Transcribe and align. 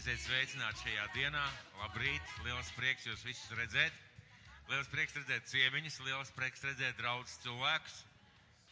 Esiet 0.00 0.22
sveicināti 0.22 0.80
šajā 0.80 1.02
dienā. 1.12 1.40
Labrīt! 1.76 2.28
Liels 2.46 2.70
prieks 2.72 3.04
jūs 3.04 3.20
visus 3.20 3.50
redzēt. 3.52 3.96
Liels 4.70 4.86
prieks 4.88 5.12
redzēt 5.18 5.50
ciemiņus, 5.50 5.98
liels 6.06 6.30
prieks 6.32 6.62
redzēt 6.64 6.96
draudz 6.96 7.34
cilvēkus. 7.42 7.98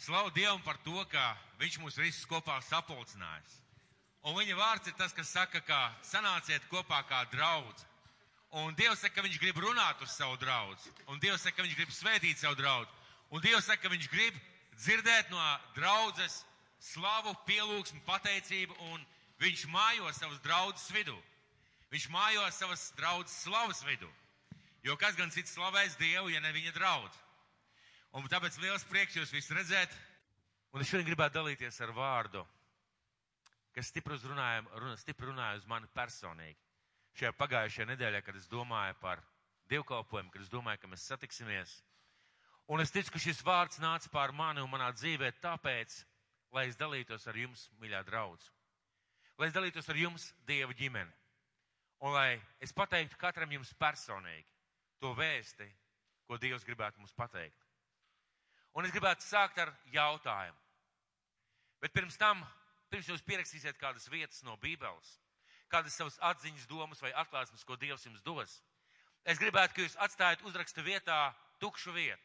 Slavu 0.01 0.33
Dievam 0.33 0.63
par 0.65 0.79
to, 0.87 1.03
ka 1.13 1.35
Viņš 1.61 1.77
mūs 1.83 1.99
visus 2.01 2.25
kopā 2.31 2.57
sapulcinājis. 2.71 3.59
Un 4.25 4.39
viņa 4.39 4.57
vārds 4.57 4.89
ir 4.89 4.97
tas, 4.97 5.13
kas 5.13 5.35
saka, 5.35 5.61
ka 5.69 5.83
sanāciet 6.01 6.65
kopā 6.73 7.03
kā 7.11 7.21
draudz. 7.35 7.85
Un 8.65 8.73
Dievs 8.81 9.05
saka, 9.05 9.19
ka 9.19 9.27
Viņš 9.29 9.37
grib 9.45 9.61
runāt 9.61 10.01
uz 10.01 10.17
savu 10.17 10.41
draudz. 10.41 10.89
Un 11.13 11.21
Dievs 11.21 11.45
saka, 11.45 11.59
ka 11.59 11.69
Viņš 11.69 11.77
grib 11.83 11.93
svētīt 11.93 12.41
savu 12.41 12.57
draudz. 12.63 12.89
Un 13.29 13.45
Dievs 13.45 13.69
saka, 13.69 13.85
ka 13.85 13.93
Viņš 13.93 14.09
grib 14.17 14.41
dzirdēt 14.79 15.29
no 15.29 15.45
draudzes 15.77 16.41
slavu, 16.95 17.37
pielūgsmu, 17.45 18.01
pateicību, 18.09 18.81
un 18.95 19.05
Viņš 19.39 19.67
mājo 19.71 20.11
savas 20.17 20.41
draudzes 20.43 20.91
vidū. 20.95 21.17
Viņš 21.93 22.09
mājo 22.13 22.43
savas 22.53 22.89
draudzes 22.99 23.37
slavas 23.45 23.85
vidū. 23.87 24.09
Jo 24.83 24.97
kas 24.99 25.17
gan 25.19 25.31
cits 25.31 25.55
slavēs 25.55 25.97
Dievu, 25.99 26.31
ja 26.33 26.41
ne 26.41 26.53
viņa 26.55 26.75
draudz? 26.75 27.17
Un 28.17 28.27
tāpēc 28.31 28.59
liels 28.63 28.87
prieks 28.89 29.17
jūs 29.19 29.33
visus 29.35 29.55
redzēt. 29.55 29.95
Un 30.73 30.83
es 30.83 30.91
šodien 30.91 31.07
gribētu 31.09 31.39
dalīties 31.39 31.81
ar 31.85 31.95
vārdu, 31.97 32.43
kas 33.77 33.89
stipri 33.89 34.17
uzrunāja, 34.19 34.65
runa, 34.77 34.97
stipri 35.01 35.31
runāja 35.31 35.61
uz 35.61 35.67
mani 35.71 35.89
personīgi. 35.97 36.59
Šajā 37.19 37.33
pagājušajā 37.39 37.89
nedēļā, 37.89 38.21
kad 38.27 38.37
es 38.37 38.47
domāju 38.51 38.99
par 39.01 39.23
dievkalpojumu, 39.73 40.33
kad 40.35 40.45
es 40.45 40.53
domāju, 40.53 40.83
ka 40.83 40.91
mēs 40.93 41.07
satiksimies. 41.09 41.73
Un 42.69 42.85
es 42.85 42.93
ticu, 42.93 43.15
ka 43.15 43.23
šis 43.23 43.41
vārds 43.47 43.81
nāca 43.81 44.11
pār 44.13 44.35
mani 44.37 44.61
un 44.61 44.71
manā 44.71 44.91
dzīvē 44.93 45.33
tāpēc, 45.41 46.03
lai 46.53 46.69
es 46.69 46.77
dalītos 46.77 47.27
ar 47.31 47.37
jums, 47.37 47.65
mīļā 47.81 48.05
draudz. 48.09 48.51
Lai 49.39 49.47
es 49.47 49.55
dalītos 49.55 49.87
ar 49.89 49.99
jums, 49.99 50.33
Dieva 50.47 50.75
ģimene. 50.75 51.13
Un 52.03 52.15
lai 52.15 52.39
es 52.63 52.75
pateiktu 52.75 53.19
katram 53.19 53.51
jums 53.55 53.71
personīgi 53.79 54.47
to 55.03 55.13
vēsti, 55.15 55.67
ko 56.27 56.39
Dievs 56.39 56.67
gribētu 56.67 56.99
mums 56.99 57.15
pateikt. 57.15 57.59
Un 58.75 58.87
es 58.87 58.95
gribētu 58.95 59.25
sākt 59.25 59.59
ar 59.63 59.73
jautājumu. 59.95 60.59
Bet 61.83 61.95
pirms 61.95 62.19
tam, 62.19 62.43
pirms 62.91 63.09
jūs 63.11 63.23
pierakstīsiet 63.27 63.79
kādas 63.79 64.09
vietas 64.11 64.43
no 64.47 64.57
Bībeles, 64.63 65.15
kādas 65.71 65.95
savas 65.95 66.19
atziņas, 66.33 66.67
domas 66.71 67.03
vai 67.03 67.13
atklāsmes, 67.23 67.65
ko 67.67 67.79
Dievs 67.79 68.07
jums 68.07 68.23
dos, 68.27 68.59
es 69.25 69.39
gribētu, 69.39 69.75
ka 69.75 69.87
jūs 69.87 69.99
atstājat 70.03 70.43
uzraksta 70.47 70.83
vietā 70.83 71.19
tukšu 71.63 71.95
vietu. 71.95 72.23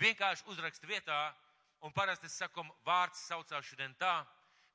Vienkārši 0.00 0.48
uzraksta 0.48 0.88
vietā, 0.88 1.20
un 1.84 1.92
parasti 1.92 2.28
es 2.28 2.36
saku, 2.40 2.64
vārds 2.84 3.20
saucās 3.28 3.68
šodien 3.68 3.92
tā, 4.00 4.22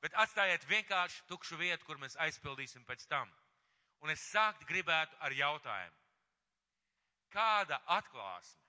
bet 0.02 0.14
atstājiet 0.14 0.66
vienkārši 0.68 1.24
tukšu 1.30 1.58
vietu, 1.60 1.84
kur 1.86 2.00
mēs 2.02 2.18
aizpildīsim 2.26 2.84
pēc 2.88 3.06
tam. 3.10 3.30
Un 4.04 4.12
es 4.12 4.22
sākt 4.32 4.66
gribētu 4.68 5.16
ar 5.20 5.32
jautājumu. 5.32 5.96
Kāda 7.32 7.80
atklāsme, 7.90 8.62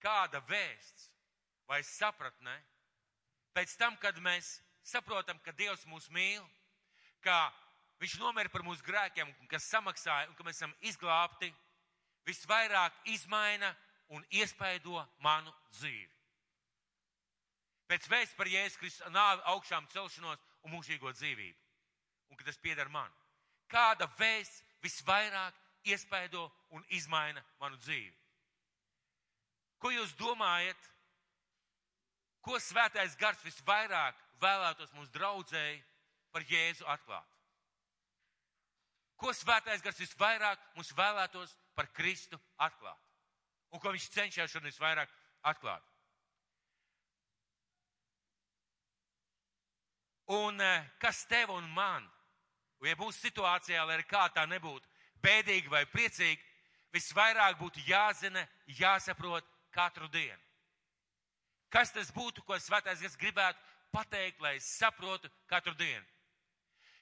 kāda 0.00 0.40
vēsts 0.48 1.10
vai 1.68 1.82
sapratne 1.84 2.56
pēc 3.54 3.76
tam, 3.76 3.96
kad 4.00 4.18
mēs 4.22 4.60
saprotam, 4.86 5.38
ka 5.44 5.52
Dievs 5.52 5.84
mūs 5.90 6.08
mīl, 6.14 6.44
ka 7.20 7.50
Viņš 8.00 8.18
nomira 8.20 8.52
par 8.52 8.64
mūsu 8.66 8.84
grēkiem, 8.84 9.30
kas 9.48 9.70
samaksāja 9.72 10.28
un 10.28 10.36
ka 10.36 10.44
mēs 10.44 10.58
esam 10.60 10.74
izglābti, 10.84 11.48
visvairāk 12.28 12.98
izmaina 13.08 13.70
un 14.12 14.24
iespaido 14.36 15.00
manu 15.24 15.52
dzīvi. 15.78 16.15
Pēc 17.86 18.08
vēsts 18.10 18.34
par 18.34 18.50
Jēzus 18.50 18.78
Kristus 18.80 19.14
nāvi 19.14 19.44
augšām 19.52 19.86
celšanos 19.92 20.42
un 20.66 20.74
mūžīgo 20.74 21.12
dzīvību. 21.14 21.58
Un 22.30 22.38
ka 22.38 22.46
tas 22.48 22.58
pieder 22.58 22.90
man. 22.90 23.12
Kāda 23.70 24.08
vēsts 24.18 24.64
visvairāk 24.82 25.54
iespaido 25.86 26.48
un 26.74 26.84
izmaina 26.90 27.42
manu 27.60 27.78
dzīvi? 27.78 28.14
Ko 29.78 29.92
jūs 29.94 30.16
domājat? 30.18 30.90
Ko 32.42 32.58
svētais 32.62 33.16
gars 33.18 33.42
visvairāk 33.42 34.18
vēlētos 34.42 34.92
mums 34.94 35.10
draudzēji 35.14 35.80
par 36.34 36.46
Jēzu 36.46 36.86
atklāt? 36.90 37.26
Ko 39.16 39.32
svētais 39.32 39.82
gars 39.82 39.98
visvairāk 39.98 40.62
mums 40.76 40.92
vēlētos 40.96 41.54
par 41.74 41.88
Kristu 41.94 42.38
atklāt? 42.58 43.00
Un 43.74 43.82
ko 43.82 43.92
viņš 43.94 44.10
cenšas 44.14 44.52
šodien 44.52 44.70
visvairāk 44.70 45.12
atklāt? 45.50 45.82
Un 50.26 50.60
eh, 50.60 50.84
kas 50.98 51.24
tev 51.30 51.52
un 51.54 51.68
man, 51.70 52.06
ja 52.82 52.96
mūsu 52.98 53.20
situācijā, 53.28 53.84
lai 53.86 54.00
kā 54.08 54.26
tā 54.34 54.46
nebūtu, 54.50 54.88
bēdīgi 55.22 55.70
vai 55.70 55.84
priecīgi, 55.86 56.42
visvairāk 56.94 57.58
būtu 57.60 57.82
jāzina, 57.86 58.42
jāsaprot 58.66 59.46
katru 59.74 60.08
dienu. 60.10 60.42
Kas 61.70 61.92
tas 61.92 62.10
būtu, 62.14 62.42
ko 62.46 62.58
svētais 62.58 63.02
gars 63.02 63.18
gribētu 63.20 63.58
pateikt, 63.94 64.40
lai 64.40 64.56
es 64.58 64.68
saprotu 64.78 65.30
katru 65.50 65.74
dienu? 65.78 66.04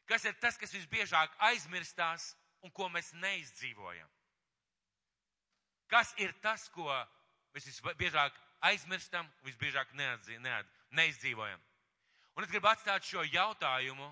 Kas 0.08 0.24
ir 0.28 0.36
tas, 0.40 0.58
kas 0.60 0.72
visbiežāk 0.74 1.32
aizmirstās 1.48 2.34
un 2.64 2.72
ko 2.72 2.88
mēs 2.92 3.12
neizdzīvojam? 3.16 4.08
Kas 5.88 6.12
ir 6.20 6.32
tas, 6.44 6.66
ko 6.72 6.88
mēs 7.54 7.68
visbiežāk 7.70 8.36
aizmirstam 8.68 9.28
un 9.28 9.48
visbiežāk 9.48 9.92
neizdzīvojam? 9.96 11.60
Un 12.34 12.44
es 12.44 12.50
gribu 12.50 12.66
atstāt 12.66 13.06
šo 13.06 13.22
jautājumu, 13.22 14.08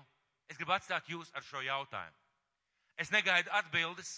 es 0.47 0.59
gribu 0.59 0.75
atstāt 0.75 1.09
jūs 1.11 1.31
ar 1.35 1.43
šo 1.43 1.61
jautājumu. 1.63 2.19
Es 2.95 3.11
negaidu 3.11 3.51
atbildes, 3.51 4.13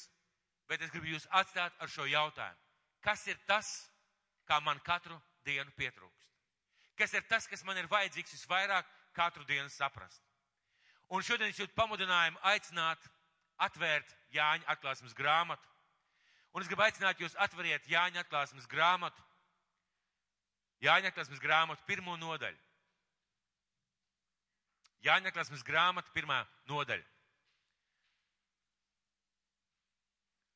bet 0.69 0.81
es 0.81 0.91
gribu 0.93 1.09
jūs 1.13 1.27
atstāt 1.31 1.73
ar 1.79 1.89
šo 1.89 2.05
jautājumu. 2.09 2.61
Kas 3.05 3.25
ir 3.27 3.39
tas, 3.47 3.69
kā 4.49 4.59
man 4.61 4.79
katru 4.85 5.17
dienu 5.45 5.71
pietrūkst? 5.77 6.29
Kas 6.97 7.13
ir 7.13 7.25
tas, 7.29 7.47
kas 7.47 7.63
man 7.67 7.77
ir 7.77 7.89
vajadzīgs 7.91 8.37
visvairāk 8.37 8.87
katru 9.13 9.43
dienu 9.45 9.69
saprast? 9.69 10.21
Un 11.13 11.21
šodien 11.21 11.51
es 11.51 11.59
jūtu 11.59 11.75
pamudinājumu 11.77 12.39
aicināt, 12.49 13.01
atvērt 13.61 14.15
Jāņa 14.35 14.67
atklāsmes 14.73 15.13
grāmatu. 15.15 15.69
Un 16.55 16.63
es 16.63 16.69
gribu 16.71 16.85
aicināt 16.85 17.19
jūs 17.21 17.35
atveriet 17.39 17.87
Jāņa 17.91 18.23
atklāsmes 18.23 18.67
grāmatu. 18.71 19.21
Jāņa 20.83 21.11
atklāsmes 21.11 21.41
grāmatu 21.43 21.85
pirmo 21.87 22.17
nodaļu. 22.19 22.64
Jāņa 25.05 25.29
atklāsmes 25.29 25.63
grāmata 25.65 26.09
pirmā 26.15 26.39
nodaļa. 26.69 27.05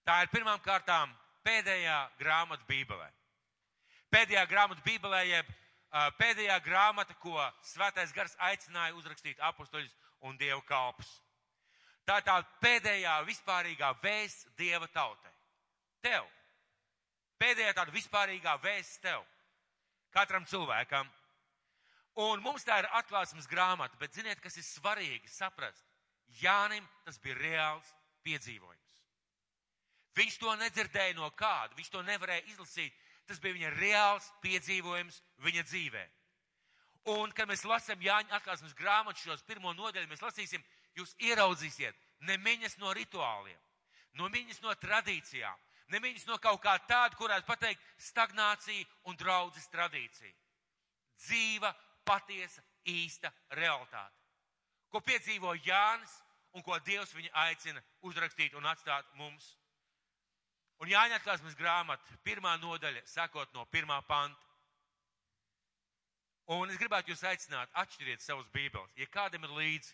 Tā 0.09 0.15
ir 0.25 0.31
pirmām 0.33 0.57
kārtām 0.65 1.11
pēdējā 1.45 1.97
grāmata 2.17 2.65
Bībelē. 2.69 3.09
Pēdējā 4.09 4.45
grāmata 4.49 4.81
Bībelē, 4.81 5.19
jeb 5.29 5.49
uh, 5.49 6.07
pēdējā 6.17 6.55
grāmata, 6.65 7.13
ko 7.21 7.37
Svētais 7.61 8.13
Gars 8.15 8.33
aicināja 8.49 8.95
uzrakstīt 8.97 9.41
apustuļus 9.51 9.93
un 10.25 10.37
Dieva 10.41 10.61
kalpus. 10.65 11.11
Tā 12.09 12.17
ir 12.17 12.25
tā 12.25 12.39
pēdējā 12.63 13.19
vispārīgā 13.27 13.91
vēsts 14.01 14.47
Dieva 14.57 14.89
tautai. 14.89 15.33
Tev. 16.01 16.25
Pēdējā 17.39 17.75
tāda 17.77 17.93
vispārīgā 17.93 18.55
vēsts 18.63 18.97
tev. 19.03 19.21
Katram 20.15 20.47
cilvēkam. 20.49 21.05
Un 22.19 22.41
mums 22.43 22.65
tā 22.67 22.81
ir 22.81 22.89
atklāsmes 22.99 23.47
grāmata, 23.47 23.95
bet 23.99 24.15
ziniet, 24.17 24.41
kas 24.43 24.57
ir 24.59 24.65
svarīgi 24.67 25.29
saprast? 25.31 25.85
Jānim 26.41 26.85
tas 27.05 27.17
bija 27.23 27.37
reāls 27.39 27.93
piedzīvojums. 28.27 28.97
Viņš 30.19 30.37
to 30.41 30.55
nedzirdēja 30.59 31.15
no 31.15 31.29
kāda, 31.37 31.77
viņš 31.77 31.91
to 31.93 32.01
nevarēja 32.03 32.47
izlasīt. 32.51 32.95
Tas 33.29 33.39
bija 33.39 33.55
viņa 33.55 33.69
reāls 33.77 34.25
piedzīvojums 34.43 35.21
viņa 35.45 35.63
dzīvē. 35.69 36.03
Un, 37.13 37.31
kad 37.31 37.47
mēs 37.47 37.63
lasām 37.65 38.01
Jāņa 38.03 38.35
atklāsmes 38.35 38.75
grāmatu 38.75 39.21
šos 39.21 39.45
pirmo 39.47 39.71
nodaļu, 39.77 40.09
mēs 40.09 40.23
lasīsim, 40.25 40.63
jūs 40.97 41.15
ieraudzīsiet 41.23 41.95
nemiņas 42.27 42.77
no 42.81 42.91
rituāliem, 42.93 43.59
no 44.19 44.27
miņas 44.33 44.59
no 44.65 44.73
tradīcijām, 44.81 45.55
nemiņas 45.93 46.25
no 46.27 46.37
kaut 46.41 46.59
kā 46.65 46.75
tāda, 46.89 47.15
kurās 47.15 47.45
pateikt 47.47 47.85
stagnācija 48.09 48.85
un 49.07 49.17
draudzes 49.17 49.69
tradīcija. 49.71 50.35
Dzīva, 51.23 51.71
patiesa, 52.09 52.63
īsta 52.89 53.31
realitāte. 53.53 54.15
Ko 54.89 55.01
piedzīvo 55.05 55.53
Jānis 55.61 56.17
un 56.57 56.65
ko 56.65 56.77
Dievs 56.85 57.13
viņa 57.13 57.31
aicina 57.45 57.81
uzrakstīt 58.09 58.55
un 58.57 58.65
atstāt 58.65 59.09
mums. 59.19 59.53
Un 60.79 60.89
Jāņa 60.89 61.19
atklāsmes 61.19 61.57
grāmata, 61.59 62.17
pirmā 62.23 62.55
nodaļa, 62.61 63.03
sakot 63.05 63.53
no 63.53 63.65
pirmā 63.69 63.99
panta. 64.07 64.45
Un 66.49 66.71
es 66.71 66.79
gribētu 66.81 67.11
jūs 67.11 67.25
aicināt, 67.29 67.69
atšķiriet 67.77 68.23
savus 68.25 68.47
bībeles. 68.53 68.95
Ja 68.97 69.05
kādam 69.13 69.43
ir 69.45 69.51
līdzi, 69.53 69.91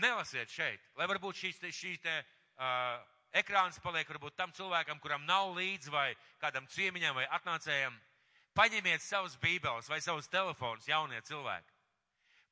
nelasiet 0.00 0.48
šeit, 0.48 0.80
lai 0.96 1.08
varbūt 1.10 1.42
šīs, 1.42 1.58
šīs 1.76 2.00
te, 2.00 2.14
uh, 2.56 3.02
ekrāns 3.36 3.80
paliek 3.84 4.08
varbūt 4.08 4.38
tam 4.38 4.54
cilvēkam, 4.56 5.00
kuram 5.02 5.26
nav 5.28 5.52
līdzi 5.58 5.92
vai 5.92 6.06
kādam 6.40 6.68
ciemiņam 6.72 7.18
vai 7.18 7.26
atnācējam. 7.36 7.98
Paņemiet 8.56 9.00
savus 9.00 9.38
bībeles 9.40 9.88
vai 9.88 10.00
savus 10.04 10.28
telefonus, 10.28 10.88
jaunie 10.88 11.20
cilvēki. 11.24 11.72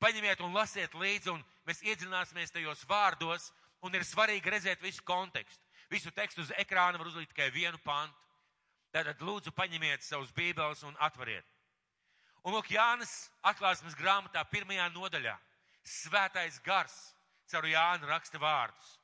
Paņemiet 0.00 0.40
un 0.40 0.54
lasiet 0.56 0.94
līdzi, 0.96 1.34
un 1.34 1.42
mēs 1.68 1.82
iedzināsimies 1.84 2.54
tajos 2.54 2.86
vārdos, 2.88 3.50
un 3.84 3.94
ir 3.94 4.06
svarīgi 4.08 4.52
redzēt 4.52 4.80
visu 4.80 5.04
kontekstu. 5.04 5.60
Visu 5.90 6.12
tekstu 6.14 6.44
uz 6.44 6.52
ekrāna 6.62 6.98
var 6.98 7.10
uzlikt 7.10 7.34
tikai 7.34 7.50
vienu 7.52 7.78
pantu. 7.84 8.16
Tātad 8.94 9.20
lūdzu 9.22 9.52
paņemiet 9.54 10.02
savus 10.02 10.32
bībeles 10.34 10.82
un 10.86 10.96
atveriet. 10.98 11.46
Un 12.46 12.56
lūk, 12.56 12.70
Jānis 12.72 13.28
atklāsmes 13.44 13.96
grāmatā 13.98 14.42
pirmajā 14.48 14.88
nodaļā. 14.94 15.36
Svētais 15.84 16.56
gars 16.64 16.96
caur 17.50 17.68
Jānu 17.68 18.08
raksta 18.08 18.40
vārdus. 18.40 18.96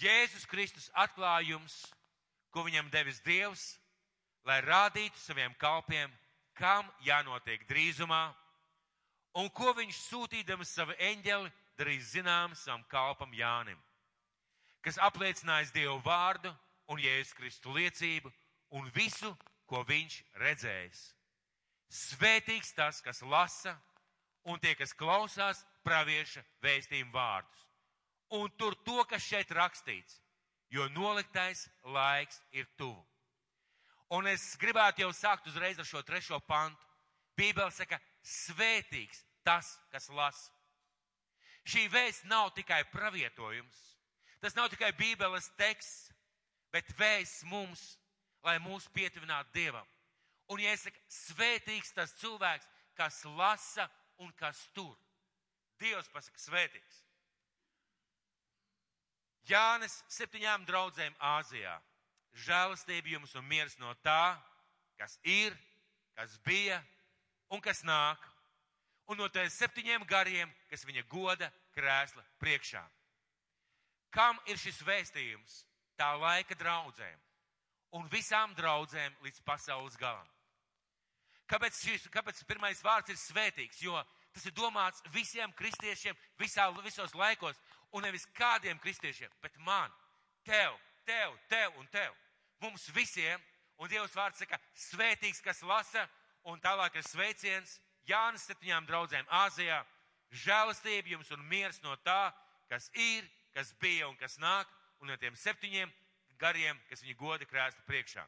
Jēzus 0.00 0.46
Kristus 0.48 0.88
atklājums, 0.96 1.74
ko 2.50 2.64
viņam 2.64 2.88
devis 2.92 3.20
Dievs, 3.26 3.76
lai 4.44 4.60
rādītu 4.64 5.18
saviem 5.18 5.54
kalpiem, 5.58 6.10
kam 6.58 6.88
jānotiek 7.06 7.64
drīzumā, 7.68 8.32
un 9.38 9.48
ko 9.50 9.72
viņš 9.76 10.00
sūtīdams 10.08 10.74
savu 10.76 10.96
eņģeli 10.98 11.52
darīs 11.78 12.12
zinām 12.12 12.54
savam 12.58 12.84
kalpam 12.92 13.32
Jānim, 13.34 13.78
kas 14.84 15.00
apliecinājis 15.00 15.72
Dievu 15.72 15.98
vārdu 16.04 16.52
un 16.92 17.00
Jēzus 17.00 17.36
Kristu 17.38 17.72
liecību 17.72 18.32
un 18.76 18.90
visu, 18.94 19.32
ko 19.66 19.82
viņš 19.88 20.18
redzējis. 20.42 21.02
Svētīgs 21.92 22.72
tas, 22.76 23.00
kas 23.04 23.22
lasa, 23.22 23.76
un 24.48 24.58
tie, 24.58 24.74
kas 24.74 24.94
klausās 24.96 25.62
pravieša 25.86 26.42
vēstījumu 26.64 27.12
vārdus. 27.14 27.68
Un 28.32 28.48
tur 28.56 28.74
to, 28.84 29.02
kas 29.08 29.24
šeit 29.24 29.52
rakstīts, 29.52 30.18
jo 30.72 30.88
noliktais 30.96 31.66
laiks 31.84 32.40
ir 32.52 32.68
tuvu. 32.80 33.00
Un 34.12 34.28
es 34.28 34.42
gribētu 34.60 35.06
jau 35.06 35.12
sākt 35.16 35.46
uzreiz 35.48 35.78
ar 35.80 35.88
šo 35.88 36.02
trešo 36.04 36.40
pantu. 36.44 36.88
Bībele 37.38 37.72
saka, 37.72 37.96
svētīgs 38.22 39.22
tas, 39.46 39.72
kas 39.92 40.10
lasa. 40.12 40.50
Šī 41.64 41.86
vēsts 41.88 42.26
nav 42.26 42.50
tikai 42.56 42.82
pravietojums, 42.90 43.78
tas 44.42 44.56
nav 44.58 44.68
tikai 44.72 44.90
Bībeles 44.98 45.46
teksts, 45.56 46.10
bet 46.74 46.90
vēsts 46.98 47.46
mums, 47.46 47.82
lai 48.42 48.58
mūs 48.58 48.88
pietuvinātu 48.92 49.54
Dievam. 49.54 49.86
Un, 50.50 50.60
saku, 50.76 50.98
svētīgs 51.08 51.94
tas 51.94 52.12
cilvēks, 52.18 52.66
kas 52.98 53.22
lasa 53.38 53.86
un 54.18 54.32
kas 54.36 54.58
tur. 54.74 54.96
Dievs 55.80 56.10
pasaka 56.12 56.38
svētīgs. 56.38 56.98
Jānis 59.48 60.02
septiņām 60.12 60.66
draudzēm 60.66 61.14
Āzijā. 61.18 61.78
Žēlastība 62.32 63.12
jums 63.12 63.34
un 63.36 63.44
miers 63.48 63.76
no 63.78 63.92
tā, 64.04 64.36
kas 64.96 65.18
ir, 65.22 65.56
kas 66.16 66.38
bija 66.46 66.80
un 67.52 67.60
kas 67.60 67.82
nāk. 67.84 68.20
Un 69.10 69.18
no 69.18 69.28
tiem 69.28 69.50
septiņiem 69.50 70.06
gariem, 70.08 70.52
kas 70.70 70.86
viņa 70.88 71.02
goda 71.10 71.50
krēsla 71.74 72.22
priekšā. 72.40 72.82
Kam 74.14 74.38
ir 74.46 74.60
šis 74.60 74.80
vēstījums? 74.86 75.64
Tā 75.98 76.14
laika 76.16 76.56
draudzēm 76.56 77.18
un 77.96 78.08
visām 78.12 78.54
draudzēm 78.56 79.14
līdz 79.24 79.42
pasaules 79.44 79.98
galam. 80.00 80.28
Kāpēc, 81.50 81.76
šis, 81.84 82.08
kāpēc 82.12 82.40
pirmais 82.48 82.80
vārds 82.84 83.12
ir 83.12 83.18
svētīgs? 83.20 83.82
Jo 83.84 84.00
tas 84.32 84.46
ir 84.48 84.54
domāts 84.56 85.02
visiem 85.12 85.52
kristiešiem 85.52 86.16
visā, 86.40 86.70
visos 86.80 87.12
laikos, 87.12 87.58
un 87.92 88.06
nevis 88.06 88.24
kādiem 88.38 88.78
kristiešiem, 88.80 89.28
bet 89.44 89.58
man, 89.60 89.92
tev, 90.48 90.78
tev, 91.04 91.36
tev 91.52 91.76
un 91.76 91.88
tev. 91.92 92.14
Mums 92.62 92.88
visiem, 92.94 93.40
un 93.76 93.90
Dievs 93.90 94.14
vārds 94.14 94.42
saka, 94.42 94.58
svētīgs, 94.88 95.42
kas 95.42 95.62
lasa, 95.66 96.06
un 96.46 96.60
tālāk 96.62 96.98
ir 96.98 97.06
sveiciens 97.06 97.78
Jānis 98.08 98.46
septiņām 98.48 98.86
draudzēm 98.86 99.26
Āzijā. 99.42 99.82
Žēlastība 100.32 101.16
jums 101.16 101.30
un 101.34 101.42
miers 101.50 101.82
no 101.82 101.96
tā, 102.06 102.30
kas 102.70 102.88
ir, 102.94 103.26
kas 103.52 103.74
bija 103.82 104.08
un 104.08 104.16
kas 104.16 104.38
nāk, 104.40 104.70
un 105.02 105.10
no 105.10 105.18
tiem 105.20 105.34
septiņiem 105.36 105.90
gariem, 106.40 106.78
kas 106.88 107.02
viņa 107.04 107.18
goda 107.18 107.48
krēsta 107.48 107.84
priekšā 107.86 108.24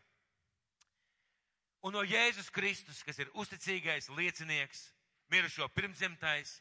un 1.84 1.92
no 1.92 2.00
Jēzus 2.00 2.48
Kristus, 2.48 3.02
kas 3.04 3.18
ir 3.20 3.28
uzticīgais 3.36 4.08
liecinieks, 4.16 4.86
mirušo 5.28 5.68
pirmzemtais, 5.76 6.56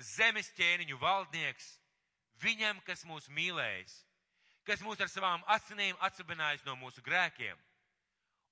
zemes 0.00 0.48
ķēniņu 0.56 0.96
valdnieks, 1.00 1.66
viņam, 2.40 2.80
kas 2.86 3.04
mūs 3.04 3.28
mīlējis, 3.28 3.98
kas 4.66 4.82
mūs 4.84 5.00
ar 5.02 5.10
savām 5.10 5.42
asinīm 5.54 5.98
atsabinājis 6.06 6.64
no 6.66 6.76
mūsu 6.78 7.02
grēkiem, 7.04 7.58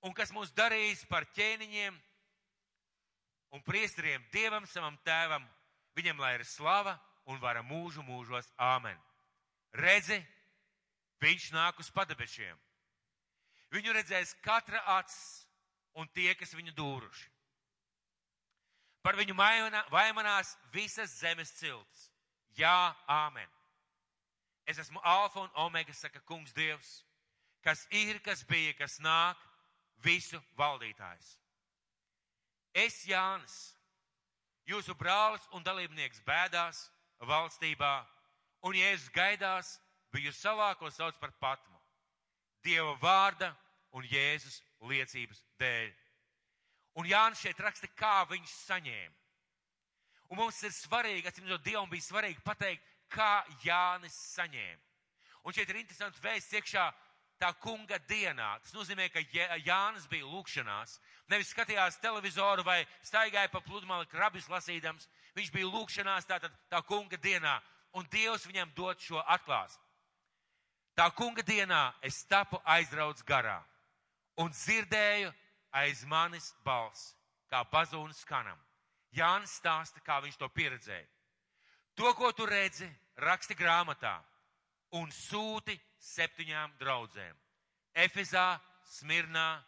un 0.07 0.15
kas 0.17 0.33
mūs 0.35 0.53
darījis 0.57 1.05
par 1.11 1.27
ķēniņiem 1.37 1.99
un 3.55 3.63
priesteriem 3.67 4.25
Dievam 4.33 4.67
savam 4.67 4.99
tēvam, 5.07 5.47
viņam 5.99 6.23
lai 6.23 6.35
ir 6.39 6.47
slava 6.47 6.97
un 7.31 7.41
vara 7.43 7.63
mūžu 7.67 8.03
mūžos. 8.07 8.49
Āmen. 8.59 8.99
Redzi, 9.77 10.19
viņš 11.23 11.51
nāk 11.55 11.79
uz 11.83 11.91
padebešiem. 11.95 12.59
Viņu 13.71 13.95
redzēs 13.95 14.35
katra 14.43 14.81
acis 14.97 15.47
un 15.99 16.09
tie, 16.15 16.33
kas 16.35 16.55
viņu 16.57 16.75
dūruši. 16.75 17.29
Par 19.01 19.17
viņu 19.17 19.37
vaimanās 19.93 20.57
visas 20.75 21.13
zemes 21.21 21.53
ciltis. 21.57 22.11
Jā, 22.59 22.93
āmen. 23.09 23.49
Es 24.71 24.79
esmu 24.79 25.01
alfa 25.03 25.43
un 25.43 25.51
omega, 25.67 25.93
saka 25.95 26.21
kungs 26.29 26.55
Dievs, 26.55 27.01
kas 27.67 27.87
ir, 27.91 28.21
kas 28.23 28.45
bija, 28.47 28.77
kas 28.79 29.01
nāk, 29.03 29.39
visu 30.05 30.39
valdītājs. 30.59 31.33
Es, 32.79 33.01
Jānis, 33.09 33.57
jūsu 34.71 34.95
brālis 34.95 35.43
un 35.57 35.65
dalībnieks 35.67 36.23
bēdās, 36.23 36.85
valstībā, 37.27 37.95
un 38.63 38.77
Jēzus 38.79 39.11
gaidās, 39.15 39.75
biju 40.15 40.33
salā, 40.35 40.71
ko 40.79 40.91
sauc 40.95 41.19
par 41.19 41.33
patmu. 41.43 41.79
Dieva 42.63 42.95
vārda 43.03 43.51
un 43.97 44.07
Jēzus 44.07 44.61
liecības 44.87 45.43
dēļ. 45.61 45.91
Un 47.01 47.09
Jānis 47.11 47.43
šeit 47.43 47.59
raksta, 47.63 47.91
kā 47.97 48.21
viņš 48.31 48.55
saņēma. 48.69 49.17
Un 50.31 50.39
mums 50.39 50.63
ir 50.63 50.71
svarīgi, 50.75 51.27
atcīm 51.27 51.49
redzot, 51.49 51.67
Dievam 51.67 51.91
bija 51.91 52.07
svarīgi 52.07 52.43
pateikt, 52.47 52.85
kā 53.13 53.45
Jānis 53.65 54.17
saņēma. 54.37 54.83
Un 55.45 55.57
šeit 55.57 55.71
ir 55.71 55.81
interesants 55.81 56.21
vēsts 56.23 56.57
iekšā 56.59 56.85
tā 57.41 57.51
kunga 57.63 57.99
dienā. 58.09 58.53
Tas 58.61 58.75
nozīmē, 58.77 59.09
ka 59.13 59.23
Jānis 59.65 60.07
bija 60.11 60.29
lūkšanās. 60.29 60.99
Nevis 61.33 61.53
skatījās 61.55 62.01
televizoru 62.03 62.65
vai 62.67 62.83
staigāja 63.07 63.49
pa 63.49 63.63
pludmali 63.65 64.09
krabis 64.11 64.49
lasīdams. 64.53 65.09
Viņš 65.37 65.53
bija 65.55 65.71
lūkšanās 65.73 66.29
tātad 66.29 66.53
tā 66.69 66.83
kunga 66.85 67.17
dienā. 67.17 67.59
Un 67.97 68.07
Dievs 68.13 68.47
viņam 68.47 68.71
dod 68.77 69.01
šo 69.03 69.19
atklāsmu. 69.25 69.83
Tā 70.95 71.09
kunga 71.17 71.43
dienā 71.43 71.91
es 72.05 72.21
tapu 72.29 72.61
aizrauts 72.69 73.25
garā 73.25 73.61
un 74.41 74.51
dzirdēju 74.53 75.31
aiz 75.77 76.05
manis 76.09 76.51
balsi, 76.65 77.15
kā 77.51 77.63
bazūnas 77.73 78.23
skanam. 78.25 78.59
Jānis 79.15 79.57
stāsta, 79.59 80.01
kā 80.05 80.21
viņš 80.23 80.39
to 80.39 80.49
pieredzēja. 80.55 81.07
To, 81.99 82.15
ko 82.15 82.33
tu 82.33 82.47
redzi, 82.47 82.89
raksti 83.21 83.55
grāmatā 83.59 84.15
un 84.99 85.11
sūti 85.13 85.77
septiņām 86.01 86.77
draudzēm. 86.81 87.37
Efezā, 87.95 88.61
Smirnā, 88.87 89.61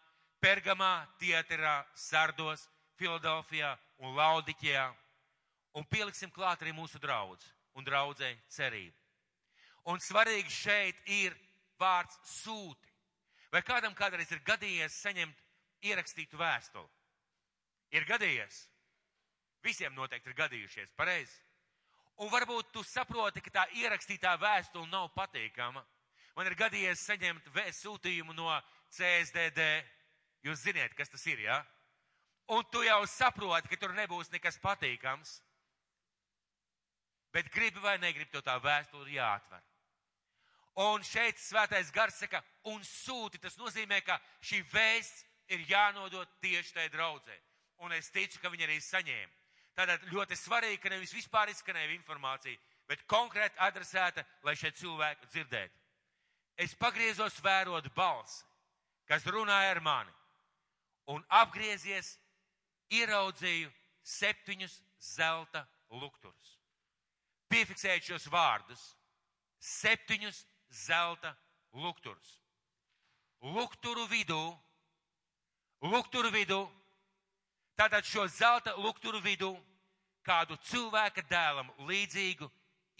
Pergamā, 0.43 1.07
Tieterā, 1.21 1.83
Sardos, 1.95 2.65
Filadelfijā 2.99 3.77
un 4.03 4.17
Laudiķijā. 4.17 4.89
Un 5.79 5.87
pieliksim 5.89 6.31
klāt 6.31 6.63
arī 6.63 6.75
mūsu 6.77 7.01
draudz 7.01 7.47
un 7.79 7.85
draudzē 7.85 8.33
cerību. 8.53 8.97
Un 9.91 9.99
svarīgi 9.99 10.51
šeit 10.53 10.99
ir 11.11 11.37
vārds 11.81 12.19
sūti. 12.43 12.91
Vai 13.53 13.63
kādam 13.67 13.95
kādreiz 13.95 14.31
ir 14.33 14.43
gadījies 14.47 14.99
saņemt 15.05 15.41
ierakstītu 15.85 16.39
vēstuli? 16.41 16.89
Ir 17.93 18.07
gadījies. 18.09 18.67
Visiem 19.63 19.95
noteikti 19.95 20.31
ir 20.31 20.39
gadījušies, 20.39 20.95
pareizi. 20.97 21.35
Un 22.21 22.29
varbūt 22.31 22.73
tu 22.75 22.83
saproti, 22.85 23.41
ka 23.41 23.51
tā 23.51 23.67
ierakstītā 23.81 24.35
vēstule 24.41 24.89
nav 24.91 25.09
patīkama. 25.17 25.83
Man 26.37 26.49
ir 26.49 26.57
gadījies 26.57 27.07
saņemt 27.09 27.49
sūtījumu 27.79 28.35
no 28.37 28.53
CSDD. 28.93 29.85
Jūs 30.43 30.65
ziniet, 30.67 30.95
kas 30.99 31.09
tas 31.09 31.25
ir, 31.27 31.41
jā? 31.47 31.57
Ja? 31.57 31.65
Un 32.53 32.65
tu 32.71 32.83
jau 32.83 33.05
saproti, 33.07 33.69
ka 33.71 33.79
tur 33.81 33.95
nebūs 33.95 34.31
nekas 34.33 34.59
patīkams. 34.61 35.41
Bet 37.33 37.49
gribi 37.53 37.81
vai 37.81 37.97
negribi, 37.99 38.31
to 38.33 38.43
tā 38.45 38.59
vēstule 38.61 39.07
ir 39.07 39.21
jāatver. 39.21 39.63
Un 40.83 41.05
šeit 41.05 41.39
svētais 41.41 41.93
gars 41.93 42.19
saka, 42.21 42.43
un 42.69 42.81
sūti. 42.85 43.41
Tas 43.41 43.57
nozīmē, 43.61 44.01
ka 44.05 44.19
šī 44.45 44.63
vēsts 44.73 45.25
ir 45.53 45.65
jānodot 45.69 46.29
tieši 46.45 46.75
tai 46.77 46.89
draudzē. 46.93 47.37
Un 47.85 47.93
es 47.93 48.11
ticu, 48.13 48.41
ka 48.41 48.53
viņi 48.53 48.69
arī 48.69 48.79
saņēma. 48.81 49.42
Tātad 49.77 50.05
ļoti 50.13 50.37
svarīgi, 50.37 50.81
ka 50.83 50.93
nevis 50.93 51.15
vispār 51.17 51.53
izskanēja 51.53 51.95
informācija, 51.97 52.59
bet 52.89 53.05
konkrēti 53.09 53.61
adresēta, 53.65 54.25
lai 54.45 54.57
šie 54.59 54.73
cilvēki 54.77 55.31
dzirdētu. 55.33 55.79
Es 56.61 56.75
pagriezos 56.77 57.39
vērot 57.41 57.89
balsi, 57.97 58.43
kas 59.09 59.25
runāja 59.27 59.73
ar 59.73 59.81
mani, 59.81 60.13
un 61.09 61.25
apgriezies, 61.41 62.19
ieraudzīju 62.93 63.71
septiņus 64.05 64.75
zelta 65.17 65.65
lukturus. 65.91 66.59
Piefiksēju 67.49 68.05
šos 68.13 68.29
vārdus 68.33 68.83
septiņus 69.63 70.43
zelta 70.85 71.33
lukturus. 71.73 72.37
Lukturu 73.43 74.05
vidū, 74.11 74.41
lukturu 75.83 76.31
vidū, 76.35 76.61
tātad 77.83 78.07
šo 78.07 78.29
zelta 78.31 78.77
lukturu 78.79 79.19
vidū, 79.23 79.51
kādu 80.23 80.55
cilvēka 80.71 81.25
dēlam 81.27 81.71
līdzīgu 81.89 82.47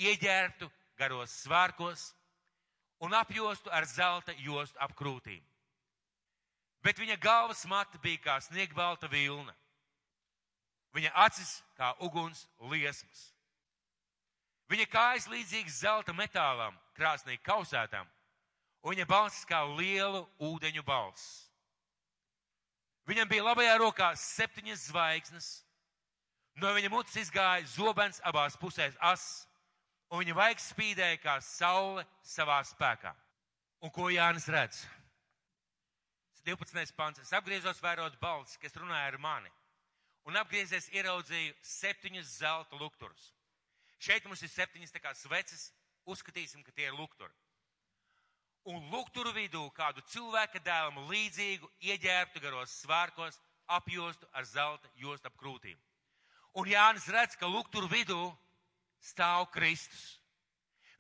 ieģērtu 0.03 0.67
garos 0.99 1.35
svārkos 1.45 2.09
un 3.03 3.15
apjostu 3.15 3.71
ar 3.71 3.87
zelta 3.87 4.35
jostu 4.43 4.79
ap 4.83 4.95
krūtīm. 4.99 5.43
Bet 6.83 6.99
viņa 6.99 7.17
galvas 7.23 7.63
mata 7.71 7.99
bija 8.03 8.19
kā 8.25 8.41
sniegbalta 8.43 9.07
vilna. 9.07 9.55
Viņa 10.97 11.13
acis 11.29 11.61
kā 11.79 11.93
uguns 12.03 12.43
liesmas. 12.73 13.29
Viņa 14.67 14.89
kājas 14.91 15.29
līdzīgas 15.31 15.79
zelta 15.79 16.13
metālam, 16.17 16.75
krāsnī 16.99 17.39
kausētām, 17.47 18.09
un 18.83 18.97
viņa 18.97 19.07
balss 19.07 19.47
kā 19.47 19.63
lielu 19.79 20.27
ūdeņu 20.43 20.83
balss. 20.83 21.52
Viņam 23.09 23.29
bija 23.31 23.45
labajā 23.45 23.75
rokā 23.83 24.13
septiņas 24.19 24.87
zvaigznes, 24.93 25.49
no 26.63 26.71
viņa 26.77 26.91
mutes 26.93 27.17
izgāja 27.19 27.67
zobens 27.67 28.23
abās 28.29 28.55
pusēs 28.61 28.95
as, 29.03 29.25
un 30.13 30.23
viņa 30.23 30.37
vaigs 30.39 30.69
spīdēja 30.71 31.19
kā 31.23 31.39
saule 31.43 32.05
savā 32.23 32.61
spēkā. 32.69 33.15
Un 33.83 33.91
ko 33.91 34.07
Jānis 34.13 34.47
redz? 34.53 34.85
12. 36.47 36.95
pants. 36.99 37.21
Es 37.23 37.33
apgriezos 37.35 37.81
vērot 37.83 38.19
balss, 38.21 38.59
kas 38.59 38.75
runāja 38.75 39.13
ar 39.13 39.19
mani, 39.23 39.51
un 40.27 40.39
apgriezies 40.39 40.89
ieraudzīju 40.95 41.55
septiņus 41.63 42.37
zelta 42.41 42.79
lukturus. 42.79 43.31
Šeit 44.03 44.27
mums 44.27 44.43
ir 44.43 44.51
septiņas 44.51 44.95
tā 44.95 45.03
kā 45.03 45.15
sveces, 45.15 45.71
uzskatīsim, 46.11 46.65
ka 46.67 46.75
tie 46.75 46.89
ir 46.89 46.99
lukturi. 46.99 47.35
Un 48.65 48.79
lukturu 48.93 49.33
vidū 49.35 49.65
kādu 49.75 50.05
cilvēka 50.07 50.61
dēlam 50.63 51.01
līdzīgu 51.11 51.67
ieģērbtu 51.83 52.43
garos 52.45 52.77
svārkos, 52.85 53.41
apjostu 53.67 54.29
ar 54.31 54.47
zelta 54.47 54.91
jostu 54.95 55.27
ap 55.27 55.39
krūtīm. 55.41 55.79
Un 56.55 56.69
Jānis 56.71 57.09
redz, 57.11 57.35
ka 57.41 57.49
lukturu 57.51 57.89
vidū 57.91 58.21
stāv 59.03 59.49
Kristus. 59.51 60.21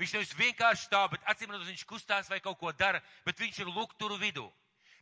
Viņš 0.01 0.15
nevis 0.17 0.35
vienkārši 0.35 0.89
stāv, 0.89 1.13
bet 1.13 1.31
acīm 1.31 1.53
redzot, 1.53 1.69
viņš 1.69 1.85
kustās 1.87 2.31
vai 2.33 2.41
kaut 2.43 2.59
ko 2.59 2.73
dara, 2.75 2.99
bet 3.23 3.39
viņš 3.39 3.63
ir 3.63 3.71
lukturu 3.71 4.19
vidū. 4.19 4.49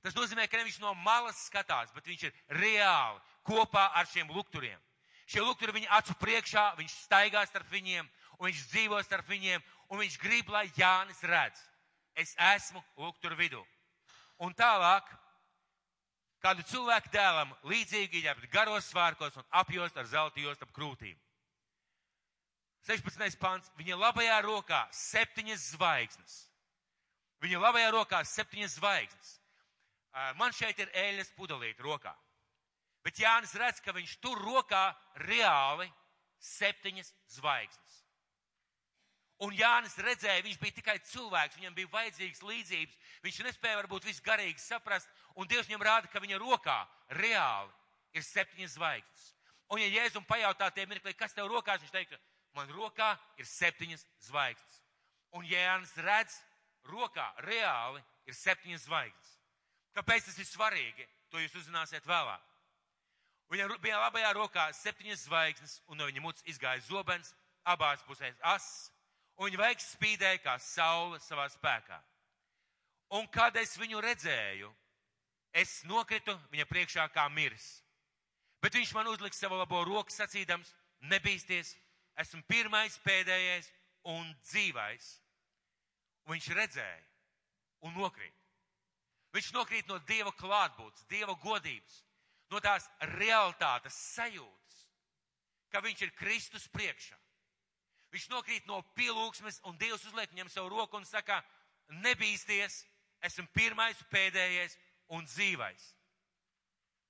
Tas 0.05 0.17
nozīmē, 0.17 0.45
ka 0.49 0.61
nevis 0.61 0.81
no 0.83 0.93
malas 1.07 1.41
skatās, 1.47 1.93
bet 1.97 2.05
viņš 2.09 2.27
ir 2.29 2.37
reāli 2.61 3.21
kopā 3.47 3.87
ar 3.97 4.09
šiem 4.11 4.29
lukturiem. 4.37 4.81
Šie 5.31 5.41
lukturi 5.45 5.79
viņa 5.79 5.93
acu 5.97 6.17
priekšā, 6.21 6.65
viņš 6.77 6.95
staigā 7.07 7.47
starp 7.47 7.73
viņiem, 7.73 8.09
un 8.37 8.51
viņš 8.51 8.63
dzīvo 8.73 9.01
starp 9.07 9.29
viņiem, 9.31 9.65
un 9.89 10.03
viņš 10.03 10.17
grib, 10.21 10.53
lai 10.53 10.67
Jānis 10.77 11.23
redz. 11.25 11.70
Es 12.19 12.35
esmu 12.55 12.83
lukturu 12.97 13.37
vidū. 13.39 13.61
Un 14.41 14.55
tālāk, 14.57 15.07
kādu 16.41 16.65
cilvēku 16.69 17.13
dēlam 17.13 17.53
līdzīgi 17.69 18.21
ieģērbt 18.21 18.51
garos 18.53 18.89
svārkos 18.91 19.37
un 19.37 19.47
apjost 19.63 19.97
ar 20.01 20.09
zelta 20.09 20.41
jostu 20.41 20.67
ap 20.67 20.73
krūtīm. 20.77 21.19
16. 22.89 23.37
pants. 23.41 23.69
Viņa 23.77 23.99
labajā 24.01 24.41
rokā 24.45 24.87
septiņas 24.97 25.67
zvaigznes. 25.75 26.39
Viņa 27.45 27.61
labajā 27.61 27.93
rokā 27.93 28.23
septiņas 28.25 28.79
zvaigznes. 28.81 29.37
Man 30.41 30.53
šeit 30.57 30.81
ir 30.81 30.91
eļas 30.97 31.31
pudelīte 31.37 31.85
rokā. 31.85 32.15
Bet 33.05 33.21
Jānis 33.21 33.55
redz, 33.57 33.81
ka 33.81 33.95
viņš 33.97 34.17
tur 34.21 34.41
rokā 34.43 34.91
reāli 35.25 35.87
septiņas 36.41 37.13
zvaigznes. 37.37 38.00
Un 39.41 39.55
Jānis 39.57 39.97
redzēja, 39.97 40.43
viņš 40.45 40.59
bija 40.61 40.77
tikai 40.77 40.99
cilvēks, 41.09 41.57
viņam 41.57 41.77
bija 41.77 41.89
vajadzīgas 41.95 42.43
līdzības, 42.45 42.97
viņš 43.25 43.39
nespēja 43.47 43.79
varbūt 43.79 44.05
visu 44.05 44.25
garīgi 44.27 44.61
saprast, 44.61 45.09
un 45.33 45.49
Dievs 45.49 45.71
viņam 45.71 45.85
rāda, 45.87 46.11
ka 46.13 46.21
viņa 46.21 46.41
rokā 46.43 46.77
reāli 47.17 47.73
ir 48.13 48.27
septiņas 48.27 48.77
zvaigznes. 48.77 49.25
Un 49.73 49.81
ja 49.81 49.89
Jēzum 49.89 50.27
pajautā 50.29 50.69
tie 50.75 50.85
mirkli, 50.91 51.15
kas 51.17 51.33
tev 51.33 51.49
rokās, 51.49 51.81
viņš 51.81 51.95
teica, 51.95 52.21
man 52.59 52.69
rokā 52.75 53.15
ir 53.41 53.49
septiņas 53.49 54.05
zvaigznes. 54.29 54.79
Un 55.39 55.49
Jānis 55.49 55.97
redz, 56.05 56.37
rokā 56.91 57.31
reāli 57.47 58.05
ir 58.29 58.37
septiņas 58.37 58.87
zvaigznes. 58.91 59.35
Kāpēc 59.97 60.29
tas 60.29 60.39
ir 60.39 60.49
svarīgi? 60.53 61.09
To 61.31 61.41
jūs 61.41 61.57
uzzināsiet 61.63 62.05
vēlāk. 62.05 62.45
Viņa 63.51 63.67
bija 63.83 64.05
labajā 64.05 64.31
rokā 64.37 64.69
septiņas 64.77 65.25
zvaigznes, 65.27 65.81
un 65.89 65.99
no 65.99 66.07
viņa 66.11 66.23
mutes 66.23 66.45
izgāja 66.51 66.83
zobens, 66.87 67.33
abās 67.65 68.03
pusēs 68.07 68.37
ass, 68.47 68.91
un 69.41 69.49
viņa 69.49 69.61
veiks 69.63 69.93
spīdēja 69.95 70.43
kā 70.45 70.59
saule 70.61 71.19
savā 71.25 71.47
spēkā. 71.49 71.97
Un 73.17 73.27
kad 73.33 73.57
es 73.57 73.73
viņu 73.81 74.03
redzēju, 74.05 74.69
es 75.57 75.81
nokritu 75.89 76.37
viņa 76.53 76.67
priekšā 76.69 77.07
kā 77.15 77.25
miris. 77.33 77.81
Bet 78.61 78.77
viņš 78.77 78.93
man 78.95 79.09
uzliks 79.09 79.41
savu 79.41 79.57
labo 79.57 79.81
roku 79.89 80.13
sacīdams, 80.13 80.75
nebīsties, 81.09 81.73
esmu 82.21 82.43
pirmais, 82.47 82.99
pēdējais 83.01 83.71
un 84.13 84.29
dzīvais. 84.45 85.09
Un 86.27 86.37
viņš 86.37 86.51
redzēja 86.61 87.09
un 87.89 87.97
nokrīt. 87.97 88.37
Viņš 89.33 89.53
nokrīt 89.57 89.89
no 89.89 89.97
Dieva 90.05 90.35
klātbūtnes, 90.37 91.07
Dieva 91.09 91.33
godības, 91.41 92.03
no 92.53 92.61
tās 92.61 92.91
realitātes 93.15 93.97
sajūtas, 94.19 94.79
ka 95.73 95.81
viņš 95.81 96.05
ir 96.05 96.15
Kristus 96.19 96.69
priekšā. 96.69 97.17
Viņš 98.11 98.27
nokrīt 98.33 98.67
no 98.67 98.81
pielūgsmes 98.99 99.61
un 99.69 99.79
Dievs 99.79 100.05
uzliek 100.09 100.31
viņam 100.33 100.51
savu 100.51 100.73
roku 100.73 100.99
un 100.99 101.07
saka, 101.07 101.39
nebīsties, 102.03 102.83
esmu 103.23 103.47
pirmais, 103.55 103.99
pēdējais 104.11 104.77
un 105.15 105.27
dzīvais. 105.27 105.85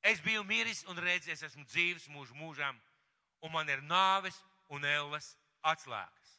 Es 0.02 0.20
biju 0.24 0.44
miris 0.48 0.82
un 0.88 1.00
redzējis, 1.00 1.44
esmu 1.50 1.64
dzīves 1.68 2.08
mūžu 2.12 2.36
mūžām, 2.36 2.76
un 3.44 3.52
man 3.52 3.68
ir 3.68 3.82
nāves 3.84 4.36
un 4.72 4.84
elles 4.84 5.34
atslēgas. 5.66 6.36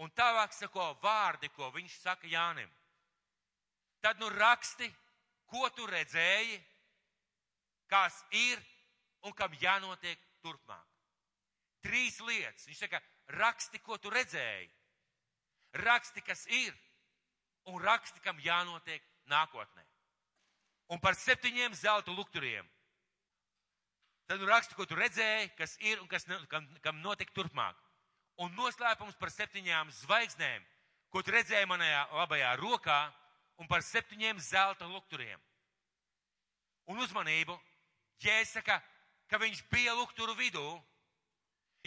Un 0.00 0.12
tālāk 0.16 0.52
sako 0.56 0.92
vārdi, 1.02 1.48
ko 1.52 1.70
viņš 1.72 1.98
saka 2.00 2.28
Jānim. 2.28 2.68
Tad 4.02 4.20
nu 4.20 4.28
raksti, 4.32 4.88
ko 5.46 5.68
tu 5.76 5.86
redzēji, 5.86 6.56
kas 7.88 8.16
ir 8.32 8.60
un 9.22 9.36
kam 9.36 9.52
jānotiek 9.60 10.18
turpmāk. 10.42 10.91
Trīs 11.92 12.16
lietas. 12.24 12.64
Viņš 12.64 12.78
saka, 12.86 13.02
raksti, 13.36 13.82
ko 13.84 13.98
tu 14.00 14.08
redzēji, 14.12 14.70
raksti, 15.84 16.24
kas 16.24 16.46
ir, 16.48 16.72
un 17.68 17.82
raksti, 17.84 18.22
kam 18.24 18.40
jānotiek 18.40 19.04
nākotnē. 19.28 19.84
Un 20.92 21.00
par 21.00 21.16
septiņiem 21.16 21.76
zelta 21.76 22.12
lukturiem. 22.16 22.64
Tad 24.28 24.40
nu 24.40 24.48
raksti, 24.48 24.76
ko 24.78 24.86
tu 24.88 24.96
redzēji, 24.96 25.50
kas 25.58 25.76
ir 25.84 26.00
un 26.00 26.08
kas, 26.08 26.24
kam, 26.48 26.64
kam 26.80 27.00
notiek 27.04 27.28
turpmāk. 27.36 27.76
Un 28.40 28.54
noslēpums 28.56 29.18
par 29.20 29.28
septiņām 29.28 29.90
zvaigznēm, 30.02 30.64
ko 31.12 31.20
tu 31.20 31.34
redzēji 31.34 31.68
manajā 31.68 32.06
labajā 32.16 32.54
rokā, 32.56 33.00
un 33.60 33.68
par 33.68 33.84
septiņiem 33.84 34.40
zelta 34.40 34.88
lukturiem. 34.88 35.36
Un 36.88 37.04
uzmanību, 37.04 37.58
Jēzus 38.22 38.56
saka, 38.56 38.78
ka 39.28 39.38
viņš 39.42 39.60
bija 39.70 39.92
lukturu 39.98 40.34
vidū. 40.38 40.64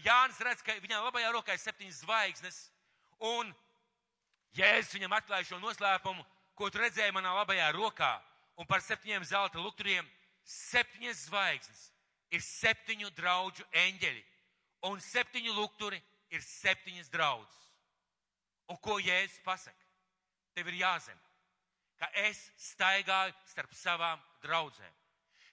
Jānis 0.03 0.39
redz, 0.43 0.63
ka 0.63 0.75
viņam 0.83 1.05
labajā 1.07 1.31
rokā 1.31 1.55
ir 1.55 1.61
septiņas 1.63 2.01
zvaigznes, 2.03 2.57
un 3.23 3.53
Jēzus 4.55 4.95
viņam 4.95 5.15
atklāja 5.15 5.47
šo 5.49 5.59
noslēpumu, 5.59 6.23
ko 6.55 6.69
tu 6.71 6.79
redzēji 6.79 7.13
manā 7.15 7.33
labajā 7.35 7.71
rokā, 7.75 8.11
un 8.59 8.67
par 8.67 8.83
septiņiem 8.83 9.23
zelta 9.27 9.59
lukturiem 9.59 10.07
septiņas 10.47 11.25
zvaigznes 11.27 11.81
ir 12.31 12.43
septiņu 12.43 13.11
draudžu 13.15 13.65
eņģeļi, 13.71 14.23
un 14.91 15.01
septiņu 15.03 15.55
lukturi 15.55 15.99
ir 16.31 16.43
septiņas 16.43 17.11
draudzes. 17.11 17.63
Un 18.71 18.79
ko 18.81 18.97
Jēzus 18.99 19.41
pasaka? 19.45 19.81
Tev 20.55 20.69
ir 20.71 20.79
jāzina, 20.79 21.19
ka 21.99 22.09
es 22.25 22.39
staigāju 22.71 23.33
starp 23.51 23.75
savām 23.75 24.21
draudzēm. 24.43 24.93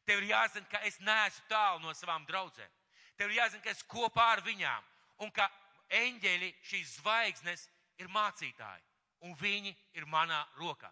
Tev 0.07 0.23
ir 0.23 0.31
jāzina, 0.31 0.67
ka 0.71 0.83
es 0.87 0.99
neesmu 1.03 1.49
tālu 1.51 1.83
no 1.83 1.95
savām 1.95 2.27
draudzēm. 2.27 2.71
Tev 3.16 3.31
ir 3.31 3.40
jāzina, 3.40 3.62
ka 3.62 3.71
es 3.71 3.83
kopā 3.87 4.33
ar 4.37 4.42
viņām 4.45 4.88
un 5.25 5.31
ka 5.31 5.49
eņģeļi, 5.92 6.50
šīs 6.64 6.97
zvaigznes, 7.00 7.69
ir 8.00 8.09
mācītāji 8.12 8.83
un 9.23 9.37
viņi 9.38 9.75
ir 9.99 10.07
manā 10.11 10.40
rokā. 10.59 10.90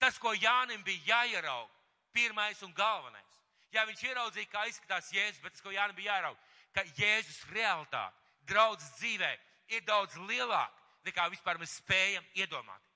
Tas, 0.00 0.18
ko 0.18 0.32
Jānim 0.34 0.82
bija 0.84 1.14
jāieraug, 1.14 1.68
pirmais 2.12 2.60
un 2.66 2.72
galvenais. 2.76 3.38
Jā, 3.70 3.84
viņš 3.86 4.02
ieraudzīja, 4.08 4.50
kā 4.50 4.64
izskatās 4.66 5.12
Jēzus, 5.14 5.40
bet 5.44 5.54
tas, 5.54 5.62
ko 5.62 5.72
Jānim 5.72 5.96
bija 5.96 6.16
jāieraug, 6.16 6.36
ka 6.74 6.84
Jēzus 6.98 7.44
realitāte, 7.54 8.16
draudzes 8.48 8.90
dzīvē 8.98 9.30
ir 9.76 9.84
daudz 9.86 10.16
lielāka 10.26 10.74
nekā 11.06 11.28
vispār 11.32 11.60
mēs 11.60 11.78
spējam 11.78 12.24
iedomāties. 12.34 12.88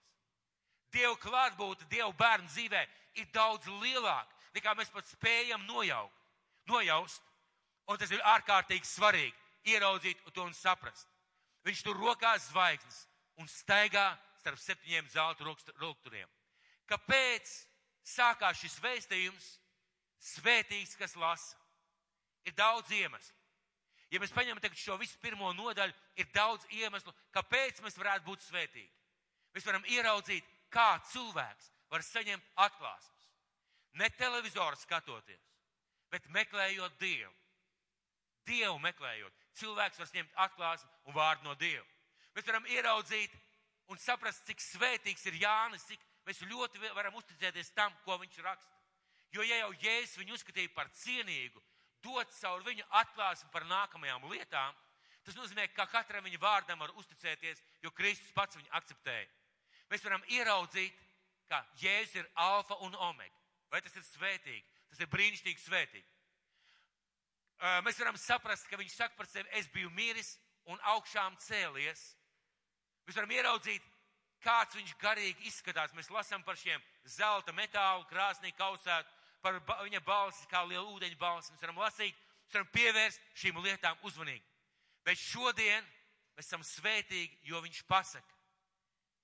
Dieva 0.92 1.14
klātbūtne, 1.22 1.86
Dieva 1.90 2.10
bērnu 2.18 2.50
dzīvē 2.50 2.82
ir 3.20 3.30
daudz 3.34 3.70
lielāka 3.82 4.34
nekā 4.54 4.74
mēs 4.78 4.90
pat 4.94 5.08
spējam 5.10 5.64
nojaukt, 5.68 6.20
nojaust. 6.70 7.22
Un 7.90 8.00
tas 8.00 8.12
ir 8.14 8.22
ārkārtīgi 8.24 8.88
svarīgi 8.88 9.74
ieraudzīt 9.74 10.22
to 10.32 10.44
un 10.44 10.54
saprast. 10.56 11.08
Viņš 11.64 11.82
tur 11.84 11.98
rokās 12.00 12.48
zvaigznes, 12.50 13.04
un 13.40 13.48
staigā 13.48 14.12
starp 14.40 14.60
septiņiem 14.60 15.08
zelta 15.12 15.46
rokturiem. 15.80 16.28
Kāpēc 16.88 17.52
sākās 18.04 18.60
šis 18.60 18.76
vēstījums? 18.84 19.46
Svētīgs, 20.24 20.96
kas 20.96 21.16
lasa. 21.20 21.56
Ir 22.44 22.54
daudz 22.56 22.92
iemeslu. 22.92 23.36
Ja 24.12 24.20
mēs 24.20 24.32
paņemam 24.32 24.76
šo 24.76 24.96
visu 25.00 25.18
pirmo 25.20 25.52
nodaļu, 25.56 25.92
ir 26.20 26.28
daudz 26.32 26.64
iemeslu, 26.70 27.12
kāpēc 27.32 27.80
mēs 27.82 27.96
varētu 27.98 28.24
būt 28.28 28.44
svētīgi. 28.44 28.92
Mēs 29.54 29.66
varam 29.66 29.84
ieraudzīt, 29.90 30.44
kā 30.70 31.00
cilvēks 31.10 31.70
var 31.90 32.04
saņemt 32.04 32.44
atklāsmes. 32.66 33.30
Ne 33.98 34.08
televizoru 34.18 34.76
skatoties, 34.76 35.42
bet 36.10 36.28
meklējot 36.34 36.96
Dievu. 37.00 37.32
Dievu 38.48 38.78
meklējot, 38.82 39.42
cilvēks 39.60 40.00
var 40.00 40.08
saņemt 40.10 40.38
atklāsmi 40.46 40.90
un 41.08 41.16
vārdu 41.16 41.48
no 41.48 41.54
Dieva. 41.58 41.84
Mēs 42.34 42.46
varam 42.48 42.66
ieraudzīt 42.66 43.34
un 43.92 44.00
saprast, 44.00 44.44
cik 44.48 44.62
svētīgs 44.62 45.26
ir 45.30 45.38
Jānis, 45.42 45.86
cik 45.88 46.02
mēs 46.26 46.42
ļoti 46.48 46.80
varam 46.96 47.16
uzticēties 47.20 47.72
tam, 47.76 47.92
ko 48.04 48.18
viņš 48.20 48.40
raksta. 48.44 48.80
Jo 49.34 49.42
ja 49.42 49.60
jau 49.64 49.72
Jēzus 49.82 50.18
viņu 50.20 50.36
uzskatīja 50.36 50.72
par 50.74 50.90
cienīgu, 50.94 51.62
dot 52.04 52.30
caur 52.38 52.62
viņu 52.66 52.84
atklāsmi 53.00 53.50
par 53.52 53.66
nākamajām 53.66 54.28
lietām, 54.30 54.76
tas 55.24 55.36
nozīmē, 55.38 55.66
ka 55.74 55.86
katram 55.90 56.26
viņa 56.26 56.40
vārdam 56.40 56.82
var 56.84 56.92
uzticēties, 57.00 57.62
jo 57.82 57.90
Kristus 57.90 58.34
pats 58.36 58.58
viņu 58.58 58.70
akceptēja. 58.78 59.30
Mēs 59.90 60.04
varam 60.04 60.22
ieraudzīt, 60.30 60.94
ka 61.48 61.64
Jēzus 61.80 62.20
ir 62.20 62.30
alfa 62.40 62.78
un 62.86 62.94
omega. 63.08 63.34
Vai 63.72 63.80
tas 63.82 63.96
ir 63.98 64.04
svētīgi? 64.06 64.64
Tas 64.90 65.00
ir 65.02 65.10
brīnišķīgi 65.10 65.64
svētīgi. 65.64 66.06
Mēs 67.64 67.97
varam 67.97 68.16
saprast, 68.21 68.66
ka 68.68 68.76
viņš 68.76 68.92
saka 68.99 69.16
par 69.16 69.28
sevi, 69.30 69.49
es 69.56 69.68
biju 69.73 69.88
miris 69.97 70.35
un 70.68 70.80
augšām 70.92 71.37
cēlies. 71.40 72.02
Mēs 73.06 73.16
varam 73.16 73.33
ieraudzīt, 73.33 73.85
kāds 74.44 74.76
viņš 74.76 74.92
garīgi 75.00 75.49
izskatās. 75.49 75.94
Mēs 75.97 76.12
lasām 76.12 76.44
par 76.44 76.59
šiem 76.61 76.83
zelta 77.09 77.54
metālu, 77.56 78.04
krāsnī 78.11 78.52
kausēt, 78.59 79.09
par 79.44 79.61
viņa 79.85 80.00
balsi, 80.04 80.47
kā 80.50 80.64
liela 80.68 80.85
ūdeņa 80.92 81.18
balsi. 81.21 81.52
Mēs 81.52 81.64
varam 81.64 81.80
lasīt, 81.80 82.21
mēs 82.44 82.59
varam 82.59 82.71
pievērst 82.76 83.26
šīm 83.40 83.61
lietām 83.64 84.04
uzmanīgi. 84.09 84.44
Bet 85.04 85.21
šodien 85.21 85.85
mēs 86.37 86.49
esam 86.49 86.64
svētīgi, 86.64 87.38
jo 87.49 87.61
viņš 87.64 87.83
pasaka, 87.88 88.40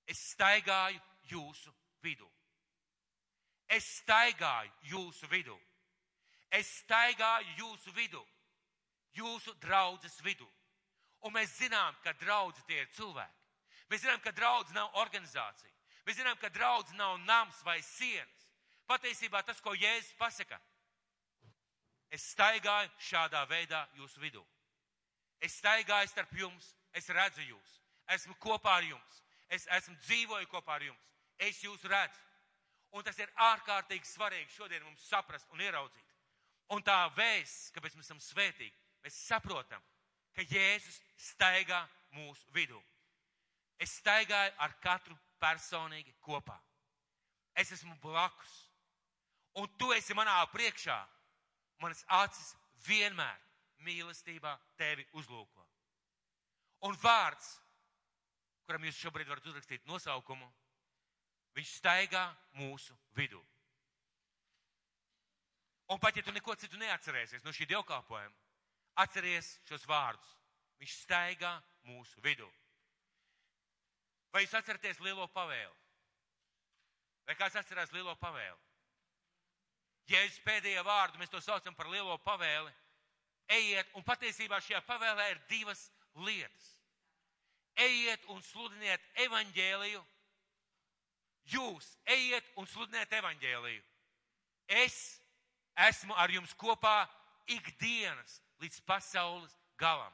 es 0.09 0.21
staigāju 0.33 1.01
jūsu 1.29 1.73
vidū. 2.01 2.29
Es 3.69 3.85
staigāju 4.01 4.71
jūsu 4.91 5.29
vidū. 5.31 5.57
Es 6.51 6.67
staigāju 6.81 7.53
jūsu 7.57 7.93
vidū, 7.95 8.21
jūsu 9.15 9.53
draudzes 9.63 10.17
vidū. 10.25 10.47
Un 11.21 11.35
mēs 11.35 11.53
zinām, 11.59 11.95
ka 12.03 12.13
draudzi 12.19 12.63
tie 12.67 12.81
ir 12.81 12.89
cilvēki. 12.97 13.37
Mēs 13.91 14.03
zinām, 14.05 14.19
ka 14.23 14.31
draudz 14.31 14.71
nav 14.75 14.95
organizācija. 14.99 15.71
Mēs 16.07 16.17
zinām, 16.17 16.37
ka 16.41 16.49
draudz 16.49 16.93
nav 16.97 17.17
nams 17.27 17.59
vai 17.63 17.79
sienas. 17.85 18.47
Patiesībā 18.89 19.43
tas, 19.47 19.61
ko 19.61 19.73
Jēzus 19.77 20.15
pasaka, 20.19 20.57
es 22.11 22.25
staigāju 22.33 22.89
šādā 22.99 23.43
veidā 23.47 23.85
jūsu 23.99 24.19
vidū. 24.23 24.43
Es 25.39 25.55
staigāju 25.61 26.09
starp 26.11 26.33
jums, 26.37 26.73
es 26.93 27.07
redzu 27.09 27.45
jūs, 27.45 27.77
esmu 28.15 28.35
kopā 28.43 28.77
ar 28.81 28.87
jums, 28.89 29.21
es 29.49 29.67
esmu 29.77 29.95
dzīvoju 30.03 30.49
kopā 30.51 30.75
ar 30.75 30.87
jums, 30.89 31.07
es 31.39 31.61
jūs 31.63 31.85
redzu. 31.87 32.27
Un 32.91 33.05
tas 33.07 33.17
ir 33.19 33.31
ārkārtīgi 33.39 34.07
svarīgi 34.09 34.51
šodien 34.51 34.83
mums 34.83 35.07
saprast 35.07 35.47
un 35.55 35.63
ieraudzīt. 35.63 36.10
Un 36.71 36.83
tā 36.87 36.97
vēsts, 37.17 37.71
kāpēc 37.75 37.97
mēs 37.97 38.07
esam 38.07 38.21
svētīgi, 38.23 38.75
mēs 39.03 39.17
saprotam, 39.27 39.81
ka 40.35 40.45
Jēzus 40.47 41.01
staigā 41.19 41.81
mūsu 42.15 42.47
vidū. 42.55 42.79
Es 43.81 43.97
staigāju 43.99 44.53
ar 44.61 44.75
katru 44.83 45.17
personīgi 45.41 46.13
kopā. 46.23 46.55
Es 47.57 47.71
esmu 47.75 47.97
blakus. 48.03 48.53
Un 49.59 49.67
tu 49.77 49.91
esi 49.91 50.15
manā 50.15 50.37
priekšā. 50.53 50.95
Manas 51.81 52.05
acis 52.07 52.53
vienmēr 52.85 53.39
mīlestībā 53.83 54.53
tevi 54.79 55.03
uzlūko. 55.17 55.65
Un 56.87 56.95
vārds, 57.01 57.55
kuram 58.65 58.85
jūs 58.85 59.01
šobrīd 59.01 59.29
varat 59.29 59.47
uzrakstīt 59.49 59.89
nosaukumu, 59.89 60.47
viņš 61.57 61.73
staigā 61.81 62.23
mūsu 62.61 62.95
vidū. 63.17 63.41
Un 65.91 65.99
pat 65.99 66.15
ja 66.15 66.23
tu 66.23 66.31
neko 66.31 66.55
citu 66.55 66.79
neatcerēsies 66.79 67.43
no 67.43 67.51
šī 67.51 67.67
dievkalpojuma, 67.67 68.35
atceries 69.03 69.57
šos 69.67 69.83
vārdus. 69.89 70.37
Viņš 70.79 70.97
staigā 71.03 71.51
mūsu 71.85 72.23
vidū. 72.23 72.47
Vai 74.31 74.45
jūs 74.45 74.55
atceraties 74.55 75.01
lielo 75.03 75.27
pavēlu? 75.35 75.75
Vai 77.27 77.35
kāds 77.35 77.59
atcerās 77.59 77.91
lielo 77.93 78.15
pavēlu? 78.17 78.57
Jēzus 80.09 80.39
pēdējie 80.45 80.81
vārdi, 80.83 81.19
mēs 81.19 81.31
to 81.31 81.41
saucam 81.43 81.75
par 81.75 81.89
lielo 81.91 82.15
pavēli. 82.23 82.71
Ejiet, 83.51 83.91
un 83.99 84.03
patiesībā 84.07 84.61
šajā 84.63 84.81
pavēlē 84.87 85.27
ir 85.33 85.41
divas 85.49 85.89
lietas. 86.15 86.69
Ejiet 87.75 88.25
un 88.31 88.41
sludiniet 88.43 89.03
evaņģēliju. 89.27 90.01
Jūs 91.51 91.87
ejiet 92.15 92.47
un 92.55 92.67
sludiniet 92.67 93.11
evaņģēliju. 93.19 93.83
Es 94.81 95.20
esmu 95.75 96.15
ar 96.17 96.31
jums 96.31 96.53
kopā 96.57 97.05
ikdienas 97.47 98.39
līdz 98.61 98.81
pasaules 98.85 99.53
galam. 99.77 100.13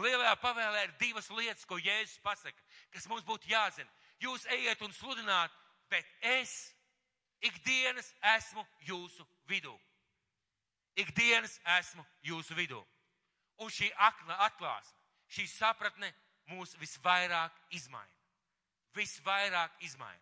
Lielajā 0.00 0.36
pavēlē 0.40 0.86
ir 0.86 0.94
divas 1.00 1.28
lietas, 1.30 1.66
ko 1.68 1.76
Jēzus 1.76 2.20
pasaka, 2.24 2.56
kas 2.92 3.06
mums 3.10 3.24
būtu 3.28 3.50
jāzina. 3.50 3.90
Jūs 4.22 4.46
ejiet 4.54 4.80
un 4.82 4.92
sludināt, 4.96 5.52
bet 5.90 6.06
es 6.24 6.72
ikdienas 7.44 8.08
esmu 8.36 8.64
jūsu 8.88 9.26
vidū. 9.50 9.74
Ikdienas 10.96 11.58
esmu 11.78 12.04
jūsu 12.24 12.56
vidū. 12.56 12.80
Un 13.60 13.68
šī 13.72 13.90
atklāsme, 14.00 14.96
šī 15.28 15.46
sapratne 15.50 16.08
mūs 16.52 16.76
visvairāk 16.80 17.52
izmaina. 17.76 18.12
Visvairāk 18.96 19.76
izmaina. 19.84 20.20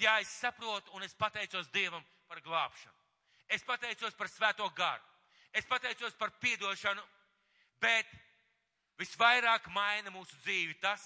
Jā, 0.00 0.18
es 0.20 0.28
saprotu 0.40 0.92
un 0.96 1.04
es 1.04 1.14
pateicos 1.14 1.68
Dievam 1.72 2.04
par 2.28 2.40
glābšanu. 2.44 3.01
Es 3.48 3.64
pateicos 3.64 4.14
par 4.14 4.30
svēto 4.30 4.68
garu. 4.76 5.02
Es 5.52 5.66
pateicos 5.68 6.14
par 6.16 6.30
piedošanu, 6.40 7.02
bet 7.80 8.08
Visvairāk 9.02 9.66
maina 9.72 10.12
mūsu 10.14 10.36
dzīvi 10.44 10.76
tas, 10.82 11.02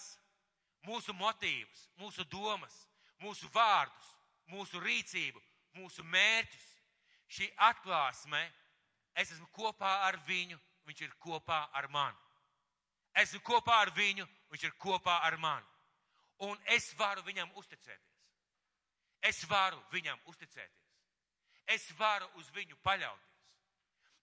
mūsu 0.86 1.14
motīvus, 1.16 1.86
mūsu 2.00 2.26
domas, 2.28 2.74
mūsu 3.22 3.48
vārdus, 3.54 4.08
mūsu 4.52 4.80
rīcību, 4.82 5.42
mūsu 5.78 6.04
mērķus. 6.04 6.64
Šī 7.26 7.48
atklāsme, 7.66 8.42
es 9.18 9.32
esmu 9.34 9.48
kopā 9.56 9.96
ar 10.06 10.18
viņu, 10.28 10.58
viņš 10.86 11.00
ir 11.02 11.14
kopā 11.18 11.64
ar 11.74 11.88
mani. 11.90 12.20
Esmu 13.18 13.40
kopā 13.42 13.80
ar 13.82 13.90
viņu, 13.96 14.26
viņš 14.52 14.66
ir 14.68 14.76
kopā 14.78 15.16
ar 15.26 15.38
mani. 15.42 15.66
Un 16.46 16.60
es 16.76 16.92
varu 16.98 17.24
viņam 17.26 17.50
uzticēties. 17.56 18.20
Es 19.24 19.40
varu 19.50 19.80
viņam 19.90 20.20
uzticēties. 20.28 20.85
Es 21.74 21.86
varu 21.98 22.28
uz 22.38 22.50
viņu 22.54 22.76
paļauties. 22.86 23.26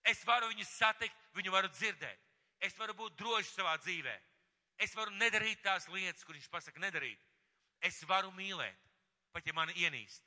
Es 0.04 0.24
varu 0.28 0.50
viņu 0.52 0.66
satikt, 0.68 1.16
viņu 1.36 1.52
varu 1.52 1.70
dzirdēt. 1.72 2.20
Es 2.64 2.76
varu 2.80 2.96
būt 2.96 3.16
drošs 3.20 3.54
savā 3.56 3.76
dzīvē. 3.84 4.16
Es 4.84 4.96
varu 4.96 5.12
nedarīt 5.20 5.62
tās 5.64 5.88
lietas, 5.92 6.24
kur 6.24 6.36
viņš 6.36 6.50
pasaka 6.52 6.80
nedarīt. 6.80 7.20
Es 7.84 8.02
varu 8.08 8.32
mīlēt, 8.36 8.80
pat 9.36 9.48
ja 9.48 9.56
mani 9.56 9.76
ienīst. 9.80 10.24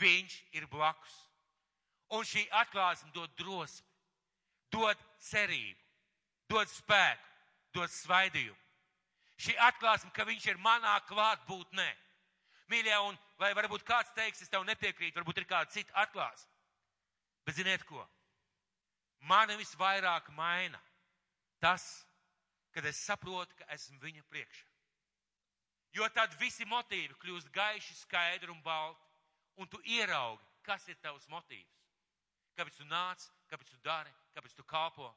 Viņš 0.00 0.36
ir 0.56 0.66
blakus. 0.72 1.16
Un 2.16 2.24
šī 2.26 2.46
atklāsme 2.62 3.12
dod 3.14 3.30
drosmi, 3.38 3.86
dod 4.72 4.98
cerību, 5.22 5.78
dod 6.50 6.72
spēku, 6.72 7.28
dod 7.76 7.92
svaidījumu. 7.92 8.58
Šī 9.40 9.54
atklāsme, 9.68 10.10
ka 10.12 10.26
viņš 10.28 10.48
ir 10.50 10.58
manā 10.60 10.96
klātbūtnē. 11.08 11.88
Mīļie, 12.70 12.96
un 13.08 13.18
lai 13.42 13.50
varbūt 13.58 13.84
kāds 13.86 14.12
teiks, 14.14 14.42
es 14.44 14.50
tev 14.52 14.64
nepiekrītu, 14.68 15.18
varbūt 15.18 15.42
ir 15.42 15.48
kāda 15.50 15.70
cita 15.74 15.96
atklāsme. 16.04 16.50
Bet 17.46 17.56
ziniet 17.58 17.84
ko? 17.88 18.04
Mani 19.26 19.56
visvairāk 19.60 20.30
maina 20.36 20.78
tas, 21.60 21.84
kad 22.72 22.86
es 22.86 23.00
saprotu, 23.04 23.56
ka 23.58 23.66
esmu 23.74 23.98
viņa 24.00 24.22
priekšā. 24.30 24.68
Jo 25.98 26.06
tad 26.14 26.36
visi 26.38 26.64
motīvi 26.70 27.16
kļūst 27.18 27.50
gaiši, 27.52 27.96
skaidri 28.04 28.52
un 28.52 28.60
balti, 28.62 29.02
un 29.58 29.68
tu 29.68 29.80
ieraugi, 29.84 30.46
kas 30.62 30.86
ir 30.88 30.98
tavs 31.02 31.26
motīvs. 31.28 31.78
Kāpēc 32.56 32.76
tu 32.78 32.86
nāc, 32.86 33.24
kāpēc 33.50 33.72
tu 33.72 33.78
dari, 33.82 34.12
kāpēc 34.36 34.54
tu 34.54 34.64
kalpo. 34.64 35.10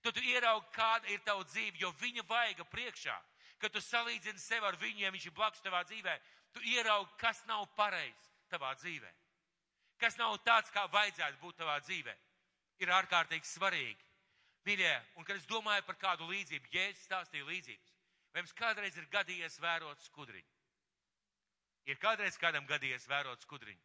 Tad 0.00 0.14
tu 0.16 0.22
ieraugi, 0.24 0.70
kāda 0.72 1.10
ir 1.12 1.20
tava 1.26 1.44
dzīve, 1.44 1.76
jo 1.82 1.92
viņa 2.00 2.24
vaiga 2.28 2.64
priekšā, 2.64 3.16
kad 3.58 3.74
tu 3.74 3.82
salīdzini 3.82 4.40
sevi 4.40 4.66
ar 4.66 4.78
viņu, 4.78 5.02
ja 5.02 5.12
viņš 5.12 5.26
ir 5.28 5.34
blakus 5.34 5.64
tavā 5.64 5.82
dzīvē, 5.84 6.14
tu 6.52 6.62
ieraugi, 6.64 7.14
kas 7.20 7.44
nav 7.46 7.66
pareizs 7.76 8.34
tavā 8.50 8.74
dzīvē. 8.80 9.10
Kas 9.98 10.16
nav 10.18 10.36
tāds, 10.46 10.70
kā 10.70 10.86
vajadzētu 10.92 11.40
būt 11.42 11.58
tavā 11.58 11.78
dzīvē. 11.82 12.14
Ir 12.78 12.92
ārkārtīgi 12.94 13.50
svarīgi 13.50 14.08
Mīļie, 14.68 14.94
un 15.16 15.24
kad 15.24 15.38
es 15.38 15.46
domāju 15.48 15.84
par 15.86 15.96
kādu 15.96 16.26
līdzību, 16.28 16.68
Jēzus 16.74 17.06
stāstīja 17.06 17.46
līdzības. 17.48 17.92
Vai 18.32 18.42
jums 18.42 18.54
kādreiz 18.58 18.96
ir 19.00 19.06
gadījies 19.12 19.56
vērot 19.64 20.02
skudriņu? 20.04 20.50
Ir 21.88 22.00
kādreiz 22.02 22.36
kādam 22.36 22.66
gadījies 22.68 23.06
vērot 23.08 23.46
skudriņu? 23.46 23.80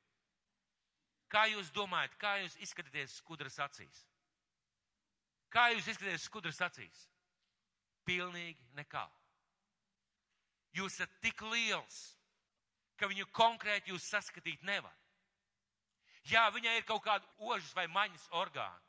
Kā 1.31 1.45
jūs 1.53 1.71
domājat, 1.73 2.17
kā 2.19 2.33
jūs 2.41 2.57
izskatāties 2.65 3.15
skudras 3.21 3.55
acīs? 3.63 4.01
Kā 5.53 5.69
jūs 5.71 5.87
izskatāties 5.87 6.27
skudras 6.27 6.59
acīs? 6.67 7.05
Pilnīgi 8.03 8.75
nekā. 8.75 9.05
Jūs 10.75 10.99
esat 10.99 11.15
tik 11.23 11.45
liels, 11.47 12.01
ka 12.97 13.09
viņu 13.09 13.27
konkrēti 13.35 13.91
jūs 13.93 14.07
saskatīt 14.09 14.63
nevar. 14.63 14.93
Jā, 16.29 16.47
viņai 16.55 16.77
ir 16.79 16.85
kaut 16.87 17.03
kāda 17.03 17.27
ožas 17.37 17.73
vai 17.75 17.87
maņas 17.91 18.29
orgāna. 18.39 18.79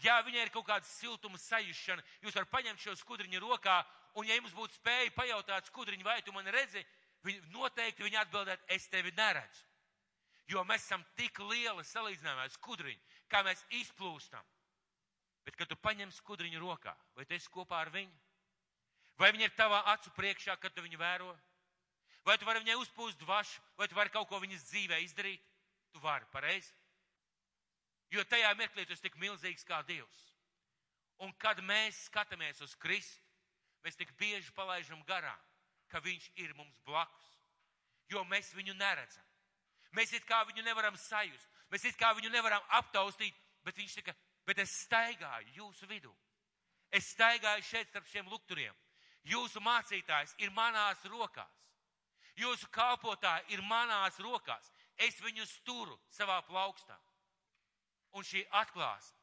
Jā, 0.00 0.16
viņai 0.24 0.46
ir 0.46 0.52
kaut 0.54 0.66
kāda 0.66 0.86
siltuma 0.88 1.38
sajūšana. 1.38 2.02
Jūs 2.24 2.34
varat 2.34 2.50
paņemt 2.50 2.80
šo 2.80 2.94
skudriņu 2.96 3.42
rokā, 3.44 3.76
un 4.16 4.26
ja 4.26 4.38
jums 4.38 4.54
būtu 4.56 4.78
spēja 4.78 5.12
pajautāt 5.14 5.68
skudriņu, 5.68 6.06
vai 6.06 6.22
tu 6.24 6.32
mani 6.32 6.50
redzi, 6.54 6.82
viņi 7.26 7.52
noteikti 7.52 8.06
viņi 8.06 8.22
atbildētu, 8.22 8.64
es 8.72 8.88
tevi 8.88 9.12
neredzu. 9.16 9.66
Jo 10.50 10.64
mēs 10.66 10.86
esam 10.88 11.04
tik 11.14 11.38
lieli 11.46 11.84
salīdzinājumā 11.86 12.48
ar 12.48 12.54
skudriņu, 12.56 13.04
kā 13.30 13.44
mēs 13.46 13.62
izplūstam. 13.82 14.42
Bet, 15.44 15.56
kad 15.56 15.68
tu 15.70 15.76
paņem 15.76 16.10
skudriņu 16.12 16.60
rokā, 16.64 16.96
vai 17.14 17.24
tu 17.28 17.36
esi 17.36 17.52
kopā 17.52 17.84
ar 17.84 17.92
viņu? 17.94 18.16
Vai 19.20 19.30
viņa 19.36 19.46
ir 19.46 19.54
tavā 19.56 19.82
acu 19.92 20.10
priekšā, 20.16 20.56
kad 20.56 20.74
tu 20.74 20.82
viņu 20.82 20.98
vēro? 20.98 21.30
Vai 22.24 22.36
tu 22.38 22.44
vari 22.48 22.60
viņai 22.60 22.76
uzpūst 22.82 23.20
dvašu, 23.22 23.62
vai 23.78 23.88
tu 23.88 23.96
vari 23.96 24.12
kaut 24.12 24.28
ko 24.28 24.40
viņas 24.42 24.66
dzīvē 24.68 25.00
izdarīt? 25.04 25.42
Tu 25.90 26.02
vari, 26.02 26.26
pareizi. 26.32 26.72
Jo 28.10 28.24
tajā 28.26 28.50
mirklī 28.58 28.84
tu 28.86 28.94
esi 28.94 29.06
tik 29.06 29.16
milzīgs 29.22 29.64
kā 29.66 29.80
Dievs. 29.86 30.26
Un 31.24 31.32
kad 31.38 31.60
mēs 31.64 32.06
skatāmies 32.08 32.60
uz 32.64 32.74
Kristu, 32.80 33.22
mēs 33.84 33.96
tik 33.96 34.12
bieži 34.18 34.52
palaidām 34.56 35.02
garām, 35.08 35.38
ka 35.88 36.00
Viņš 36.00 36.30
ir 36.38 36.54
mums 36.54 36.76
blakus, 36.86 37.28
jo 38.08 38.22
mēs 38.24 38.52
viņu 38.54 38.74
neredzam. 38.74 39.24
Mēs 39.92 40.12
it 40.14 40.26
kā 40.26 40.44
viņu 40.46 40.62
nevaram 40.62 40.96
sajust, 40.96 41.48
mēs 41.70 41.84
it 41.84 41.96
kā 41.98 42.12
viņu 42.14 42.30
nevaram 42.30 42.62
aptaustīt, 42.78 43.34
bet 43.66 43.76
viņš 43.76 43.94
tika, 43.98 44.14
bet 44.46 44.58
es 44.62 44.70
staigāju 44.84 45.50
jūsu 45.56 45.88
vidū. 45.90 46.12
Es 46.90 47.10
staigāju 47.14 47.62
šeit 47.62 47.90
starp 47.90 48.06
šiem 48.10 48.28
lukturiem. 48.30 48.74
Jūsu 49.26 49.60
mācītājs 49.62 50.34
ir 50.38 50.50
manās 50.54 51.02
rokās. 51.10 51.58
Jūsu 52.40 52.68
kalpotāji 52.72 53.54
ir 53.54 53.62
manās 53.66 54.18
rokās. 54.22 54.70
Es 54.96 55.16
viņus 55.24 55.52
turu 55.64 55.96
savā 56.12 56.40
plaukstā. 56.48 56.96
Un 58.16 58.26
šī 58.26 58.42
atklāsme, 58.62 59.16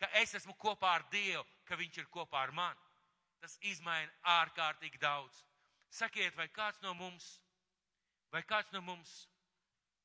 ka 0.00 0.10
es 0.20 0.34
esmu 0.36 0.54
kopā 0.60 0.94
ar 0.98 1.06
Dievu, 1.12 1.44
ka 1.64 1.78
Viņš 1.78 2.00
ir 2.02 2.08
kopā 2.12 2.42
ar 2.42 2.52
mani, 2.52 2.90
tas 3.40 3.56
izmaina 3.64 4.12
ārkārtīgi 4.40 5.00
daudz. 5.00 5.44
Sakiet, 5.90 6.36
vai 6.36 6.48
kāds 6.48 6.80
no 6.82 6.94
mums, 6.94 7.40
vai 8.30 8.42
kāds 8.46 8.70
no 8.74 8.82
mums 8.84 9.10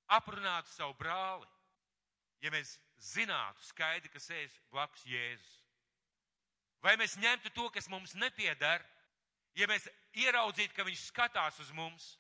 aprunātu 0.08 0.72
savu 0.72 0.96
brāli, 0.98 1.48
ja 2.42 2.52
mēs 2.54 2.78
zinātu 3.12 3.66
skaidri, 3.68 4.10
ka 4.10 4.22
sēž 4.22 4.56
blakus 4.72 5.06
Jēzus? 5.10 5.54
Vai 6.86 6.96
mēs 7.02 7.18
ņemtu 7.18 7.52
to, 7.54 7.70
kas 7.74 7.90
mums 7.90 8.14
nepiedara, 8.14 8.86
ja 9.58 9.68
mēs 9.68 9.88
ieraudzītu, 10.14 10.74
ka 10.76 10.86
viņš 10.86 11.08
skatās 11.10 11.60
uz 11.60 11.72
mums? 11.74 12.16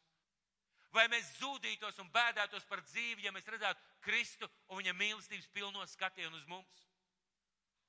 Vai 0.96 1.06
mēs 1.12 1.28
zūdītos 1.42 2.00
un 2.00 2.10
bēdātos 2.14 2.64
par 2.70 2.80
dzīvi, 2.88 3.26
ja 3.26 3.34
mēs 3.36 3.48
redzētu 3.52 3.82
Kristu 4.06 4.48
un 4.70 4.80
viņa 4.80 4.94
mīlestības 4.96 5.50
pilno 5.52 5.84
skatienu 5.92 6.38
uz 6.38 6.46
mums? 6.48 6.86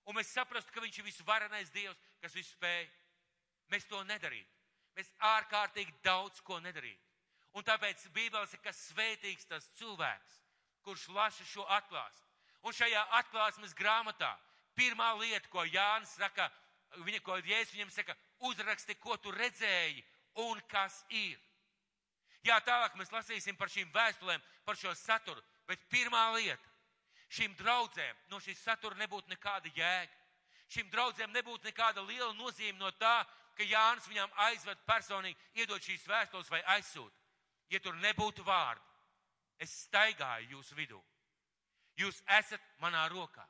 Un 0.07 0.19
mēs 0.19 0.33
saprastu, 0.35 0.73
ka 0.75 0.83
viņš 0.83 0.99
ir 0.99 1.07
visvarenais 1.07 1.71
Dievs, 1.75 1.99
kas 2.23 2.35
visu 2.35 2.55
spēj. 2.55 2.87
Mēs 3.71 3.87
to 3.91 4.03
nedarītu. 4.07 4.51
Mēs 4.97 5.11
ārkārtīgi 5.29 5.95
daudz 6.03 6.41
ko 6.47 6.59
nedarītu. 6.63 7.03
Un 7.57 7.65
tāpēc 7.65 8.05
Bībeles 8.15 8.53
ir, 8.55 8.61
ka 8.65 8.73
svētīgs 8.75 9.49
tas 9.49 9.67
cilvēks, 9.79 10.37
kurš 10.85 11.09
lasa 11.17 11.45
šo 11.49 11.65
atklāsmi. 11.79 12.27
Un 12.67 12.75
šajā 12.75 13.03
atklāsmes 13.21 13.75
grāmatā 13.79 14.33
pirmā 14.77 15.13
lieta, 15.21 15.49
ko 15.49 15.65
Jānis 15.65 16.15
saka, 16.19 16.49
viņa, 17.07 17.21
ko 17.25 17.39
Jēzus 17.41 17.75
viņam 17.75 17.93
saka, 17.95 18.17
uzraksti, 18.51 18.99
ko 19.01 19.17
tu 19.17 19.33
redzēji 19.35 20.05
un 20.47 20.61
kas 20.71 21.03
ir. 21.11 21.39
Jā, 22.47 22.61
tālāk 22.63 22.95
mēs 22.99 23.11
lasīsim 23.11 23.57
par 23.59 23.71
šīm 23.73 23.89
vēstulēm, 23.95 24.43
par 24.65 24.79
šo 24.79 24.93
saturu, 24.95 25.43
bet 25.67 25.83
pirmā 25.91 26.29
lieta- 26.37 26.75
šīm 27.37 27.57
draudzēm 27.59 28.17
no 28.31 28.39
šīs 28.39 28.63
satura 28.63 28.95
nebūtu 28.95 29.33
nekāda 29.35 29.73
jēga. 29.75 30.15
Šīm 30.71 30.91
draudzēm 30.91 31.33
nebūtu 31.33 31.67
nekāda 31.67 32.07
liela 32.07 32.33
nozīme 32.35 32.79
no 32.79 32.91
tā, 32.91 33.27
ka 33.57 33.65
Jānis 33.65 34.07
viņām 34.07 34.31
aizved 34.47 34.79
personīgi, 34.87 35.37
iedod 35.55 35.83
šīs 35.83 36.07
vēstules 36.07 36.51
vai 36.51 36.63
aizsūta. 36.77 37.17
Ja 37.71 37.81
tur 37.81 37.95
nebūtu 37.95 38.45
vārdi, 38.45 38.83
es 39.59 39.71
staigāju 39.87 40.51
jūsu 40.51 40.75
vidū. 40.75 41.03
Jūs 41.97 42.23
esat 42.39 42.61
manā 42.79 43.09
rokā. 43.09 43.47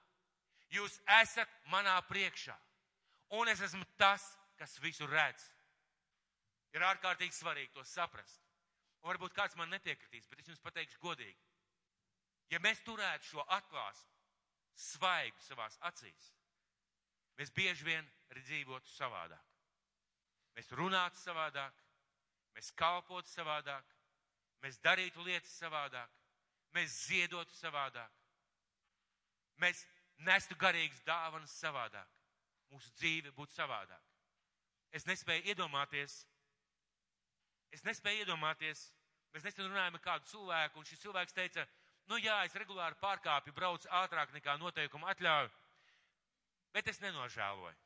Jūs 0.70 1.00
esat 1.20 1.48
manā 1.72 2.00
priekšā. 2.08 2.56
Un 3.30 3.48
es 3.48 3.60
esmu 3.60 3.84
tas, 3.98 4.22
kas 4.56 4.78
visu 4.78 5.06
redz. 5.06 5.50
Ir 6.72 6.80
ārkārtīgi 6.80 7.34
svarīgi 7.34 7.72
to 7.74 7.84
saprast. 7.84 8.45
Un 9.02 9.12
varbūt 9.12 9.34
kāds 9.36 9.56
man 9.58 9.70
nepiekritīs, 9.70 10.26
bet 10.30 10.40
es 10.42 10.50
jums 10.50 10.62
pateikšu 10.64 11.00
godīgi. 11.02 11.38
Ja 12.50 12.60
mēs 12.62 12.82
turētu 12.86 13.26
šo 13.32 13.44
atklāsmu 13.56 14.14
svaigu 14.76 15.42
savās 15.42 15.78
acīs, 15.88 16.30
mēs 17.38 17.52
bieži 17.54 17.86
vien 17.86 18.08
dzīvotu 18.36 18.90
savādāk. 18.92 19.44
Mēs 20.56 20.70
runātu 20.72 21.20
savādāk, 21.20 21.74
mēs 22.56 22.70
kalpotu 22.76 23.28
savādāk, 23.28 23.84
mēs 24.64 24.78
darītu 24.84 25.24
lietas 25.24 25.52
savādāk, 25.60 26.12
mēs 26.76 26.94
ziedotu 27.08 27.54
savādāk, 27.56 28.12
mēs 29.60 29.84
nestu 30.24 30.56
garīgas 30.60 31.02
dāvanas 31.04 31.56
savādāk, 31.60 32.08
mūsu 32.72 32.92
dzīve 33.00 33.32
būtu 33.36 33.56
savādāk. 33.56 34.02
Es 34.96 35.04
nespēju 35.08 35.52
iedomāties, 35.52 36.22
es 37.74 37.84
nespēju 37.86 38.24
iedomāties, 38.24 38.86
Mēs 39.36 39.44
nesen 39.44 39.66
runājām 39.68 39.98
ar 39.98 40.00
kādu 40.00 40.30
cilvēku, 40.30 40.80
un 40.80 40.86
šis 40.88 41.02
cilvēks 41.02 41.34
teica, 41.36 41.66
nu 42.08 42.16
jā, 42.16 42.38
es 42.48 42.54
regulāri 42.56 42.96
pārkāpju, 43.02 43.52
braucu 43.52 43.90
ātrāk 43.98 44.30
nekā 44.32 44.54
noteikuma 44.62 45.10
atļauju, 45.12 45.50
bet 46.72 46.88
es 46.88 47.02
nenožēloju. 47.02 47.76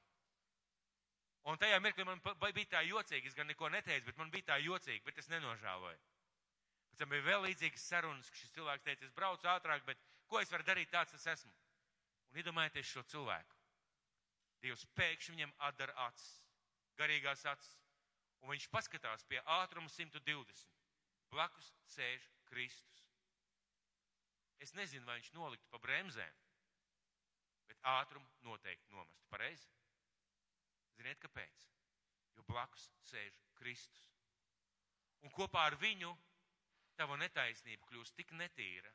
Un 1.51 1.59
tajā 1.59 1.81
mirklī 1.83 2.07
man 2.07 2.23
bija 2.23 2.69
tā 2.77 2.85
jocīgi, 2.87 3.33
es 3.33 3.35
gan 3.35 3.51
neko 3.51 3.67
neteicu, 3.75 4.07
bet 4.07 4.21
man 4.23 4.31
bija 4.31 4.53
tā 4.53 4.61
jocīgi, 4.63 5.03
bet 5.09 5.19
es 5.19 5.31
nenožēloju. 5.33 5.99
Pēc 6.93 7.03
tam 7.03 7.11
bija 7.17 7.27
vēl 7.27 7.43
līdzīgas 7.49 7.89
sarunas, 7.97 8.31
ka 8.31 8.39
šis 8.45 8.55
cilvēks 8.55 8.87
teica, 8.87 9.09
es 9.09 9.19
braucu 9.19 9.51
ātrāk, 9.51 9.83
bet 9.91 10.07
ko 10.31 10.39
es 10.39 10.55
varu 10.55 10.69
darīt 10.71 10.95
tāds, 10.95 11.19
es 11.19 11.27
esmu. 11.35 11.51
Un 12.31 12.39
iedomājieties 12.45 12.93
šo 12.95 13.03
cilvēku. 13.11 13.59
Dievs 14.63 14.87
pēkšņi 14.95 15.35
viņam 15.35 15.59
atdara 15.67 15.99
acis, 16.07 16.31
garīgās 17.01 17.43
acis, 17.57 17.80
un 18.41 18.53
viņš 18.55 18.69
paskatās 18.73 19.25
pie 19.29 19.41
ātruma 19.61 19.91
120. 19.93 20.69
Blakus 21.31 21.73
sēž 21.95 22.27
Kristus. 22.51 23.03
Es 24.61 24.75
nezinu, 24.77 25.07
vai 25.07 25.19
viņš 25.21 25.33
noliktu 25.37 25.71
pa 25.73 25.79
bremzēm, 25.81 26.41
bet 27.71 27.85
ātrumu 27.97 28.27
noteikti 28.45 28.93
nomestu. 28.93 29.29
Pareizi? 29.33 29.69
Ziniet, 30.99 31.21
kāpēc? 31.23 31.69
Jo 32.37 32.45
blakus 32.49 32.91
sēž 33.09 33.39
Kristus. 33.61 34.11
Un 35.25 35.33
kopā 35.37 35.65
ar 35.69 35.77
viņu 35.81 36.11
tava 36.99 37.17
netaisnība 37.21 37.87
kļūst 37.89 38.17
tik 38.19 38.35
netīra, 38.37 38.91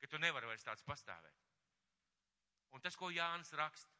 ka 0.00 0.10
tu 0.10 0.18
nevari 0.18 0.50
vairs 0.50 0.66
tāds 0.66 0.82
pastāvēt. 0.86 1.42
Un 2.74 2.82
tas, 2.82 2.96
ko 2.98 3.12
Jānis 3.14 3.52
raksta, 3.54 3.90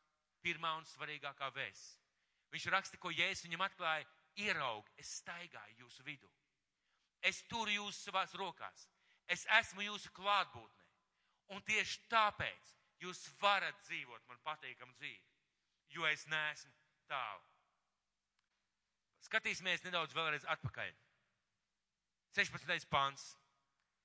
pirmā 0.43 0.75
un 0.81 0.87
svarīgākā 0.89 1.51
vēsts. 1.55 2.01
Viņš 2.55 2.67
raksta, 2.75 2.99
ko 2.99 3.13
Jēzus 3.15 3.47
viņam 3.47 3.63
atklāja, 3.67 4.07
ieraug, 4.41 4.89
es 4.99 5.11
staigāju 5.21 5.85
jūsu 5.85 6.05
vidū. 6.07 6.31
Es 7.25 7.43
turu 7.49 7.73
jūs 7.73 8.03
savās 8.05 8.35
rokās. 8.37 8.89
Es 9.31 9.47
esmu 9.61 9.87
jūsu 9.87 10.13
klātbūtnē. 10.17 10.85
Un 11.55 11.63
tieši 11.65 12.03
tāpēc 12.13 12.75
jūs 13.05 13.21
varat 13.41 13.77
dzīvot 13.87 14.29
man 14.29 14.41
patīkamu 14.45 14.95
dzīvi, 14.99 15.25
jo 15.97 16.07
es 16.09 16.27
neesmu 16.29 16.73
tālu. 17.09 17.45
Skatīsimies 19.25 19.85
nedaudz 19.87 20.13
vēlreiz 20.17 20.45
atpakaļ. 20.53 20.93
16. 22.37 22.89
pants. 22.91 23.35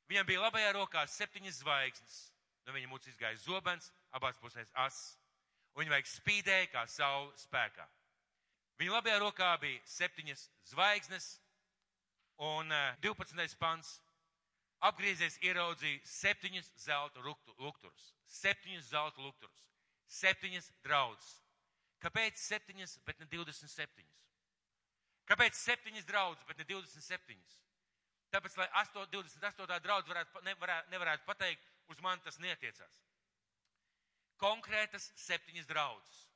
Viņam 0.09 0.27
bija 0.29 0.43
labajā 0.45 0.73
rokā 0.75 1.05
septiņas 1.07 1.61
zvaigznes. 1.63 2.19
No 2.65 2.75
viņa 2.75 2.89
mutes 2.91 3.11
izgāja 3.11 3.39
zobens, 3.41 3.91
abās 4.15 4.39
pusēs 4.41 4.71
ass. 4.77 5.17
Un 5.73 5.83
viņa 5.83 5.95
vajag 5.95 6.11
spīdēja 6.11 6.69
kā 6.73 6.85
saule 6.89 7.33
spēkā. 7.41 7.85
Viņa 8.79 8.95
labajā 8.95 9.19
rokā 9.19 9.51
bija 9.59 9.81
septiņas 9.85 10.45
zvaigznes, 10.71 11.33
Un 12.39 12.71
12. 13.01 13.35
Eh, 13.35 13.57
pants. 13.59 13.97
Apgriezies 14.79 15.35
ieraudzīja 15.43 15.99
septiņus 16.07 16.69
zelta 16.79 17.19
lukturus. 17.19 18.05
Septiņus 18.31 18.85
zelta 18.93 19.19
lukturus. 19.19 19.65
Septiņas 20.07 20.69
draudzes. 20.85 21.33
Kāpēc 21.99 22.39
septiņas, 22.39 22.93
bet 23.03 23.19
ne 23.19 23.27
27? 23.27 24.07
Kāpēc 25.27 25.59
septiņas 25.59 26.07
draudzes, 26.07 26.47
bet 26.47 26.63
ne 26.63 26.67
27? 26.69 27.43
Tāpēc, 28.31 28.55
lai 28.61 28.69
8, 28.85 29.03
28. 29.11 29.81
draudz 29.83 30.07
varētu, 30.07 30.45
nevarētu, 30.47 30.89
nevarētu 30.95 31.27
pateikt, 31.27 31.67
uz 31.91 31.99
mani 31.99 32.23
tas 32.23 32.39
netiecās. 32.39 33.03
Konkrētas 34.39 35.11
septiņas 35.27 35.67
draudzes. 35.67 36.28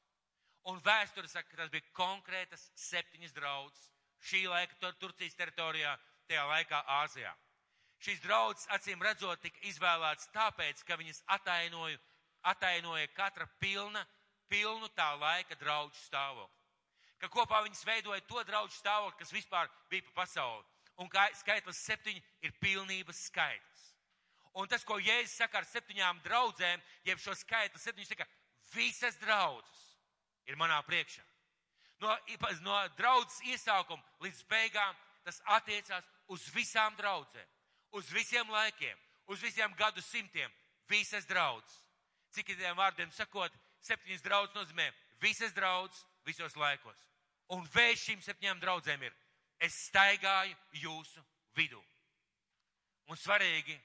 Un 0.71 0.80
vēsture 0.80 1.28
saka, 1.28 1.49
ka 1.49 1.58
tas 1.60 1.71
bija 1.73 1.91
konkrētas 1.97 2.69
septiņas 2.80 3.36
draudzes 3.36 3.89
šī 4.23 4.45
laika 4.47 4.78
tur, 4.80 4.95
Turcijas 5.02 5.36
teritorijā, 5.36 5.97
tajā 6.30 6.43
laikā 6.47 6.80
Āzijā. 7.02 7.34
Šīs 8.04 8.21
draudzes, 8.23 8.67
acīm 8.76 9.04
redzot, 9.04 9.41
tika 9.43 9.60
izvēlētas 9.67 10.30
tāpēc, 10.36 10.84
ka 10.88 10.97
viņas 10.99 11.21
atainoja, 11.36 11.99
atainoja 12.54 13.12
katra 13.15 13.47
pilna, 13.60 14.04
pilnu 14.52 14.89
tā 14.95 15.10
laika 15.19 15.56
draudžu 15.60 15.99
stāvokli. 16.06 16.60
Ka 17.19 17.30
kopā 17.32 17.62
viņas 17.63 17.86
veidoja 17.88 18.23
to 18.28 18.43
draudžu 18.47 18.76
stāvokli, 18.80 19.19
kas 19.19 19.32
vispār 19.36 19.71
bija 19.91 20.08
pa 20.10 20.23
pasauli. 20.23 20.65
Un 20.99 21.10
kā 21.10 21.30
skaitlis 21.39 21.80
septiņi 21.88 22.21
ir 22.43 22.56
pilnības 22.62 23.23
skaitlis. 23.30 23.86
Un 24.60 24.67
tas, 24.69 24.84
ko 24.86 24.99
Jēzus 25.02 25.39
saka 25.39 25.60
ar 25.60 25.67
septiņām 25.67 26.19
draudzēm, 26.23 26.84
jeb 27.08 27.19
šo 27.19 27.34
skaitli 27.36 27.82
septiņi, 27.82 28.12
saka, 28.12 28.28
visas 28.76 29.17
draudzes 29.23 29.93
ir 30.48 30.58
manā 30.60 30.80
priekšā. 30.88 31.24
No, 32.04 32.16
no 32.66 32.80
draudzes 32.98 33.40
iesākuma 33.48 34.04
līdz 34.24 34.44
beigām 34.50 34.96
tas 35.24 35.40
attiecās 35.56 36.04
uz 36.34 36.48
visām 36.56 36.96
draudzēm, 37.00 37.48
uz 37.96 38.10
visiem 38.12 38.50
laikiem, 38.52 38.98
uz 39.32 39.42
visiem 39.42 39.74
gadu 39.80 40.02
simtiem, 40.04 40.52
visas 40.90 41.26
draudzes. 41.30 41.80
Citiem 42.34 42.76
vārdiem 42.76 43.12
sakot, 43.14 43.54
septiņas 43.86 44.26
draudzes 44.26 44.58
nozīmē 44.58 44.90
visas 45.22 45.54
draudzes 45.54 46.04
visos 46.26 46.56
laikos. 46.60 46.98
Un 47.54 47.64
vējš 47.76 48.08
šīm 48.08 48.24
septiņām 48.26 48.60
draudzēm 48.60 49.04
ir, 49.06 49.14
es 49.60 49.76
staigāju 49.88 50.56
jūsu 50.82 51.24
vidū. 51.56 51.80
Un 53.12 53.20
svarīgi, 53.20 53.76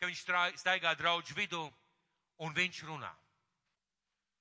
ka 0.00 0.08
viņš 0.08 0.24
staigā 0.60 0.94
draudžu 0.98 1.36
vidū 1.36 1.62
un 2.44 2.54
viņš 2.56 2.82
runā. 2.88 3.12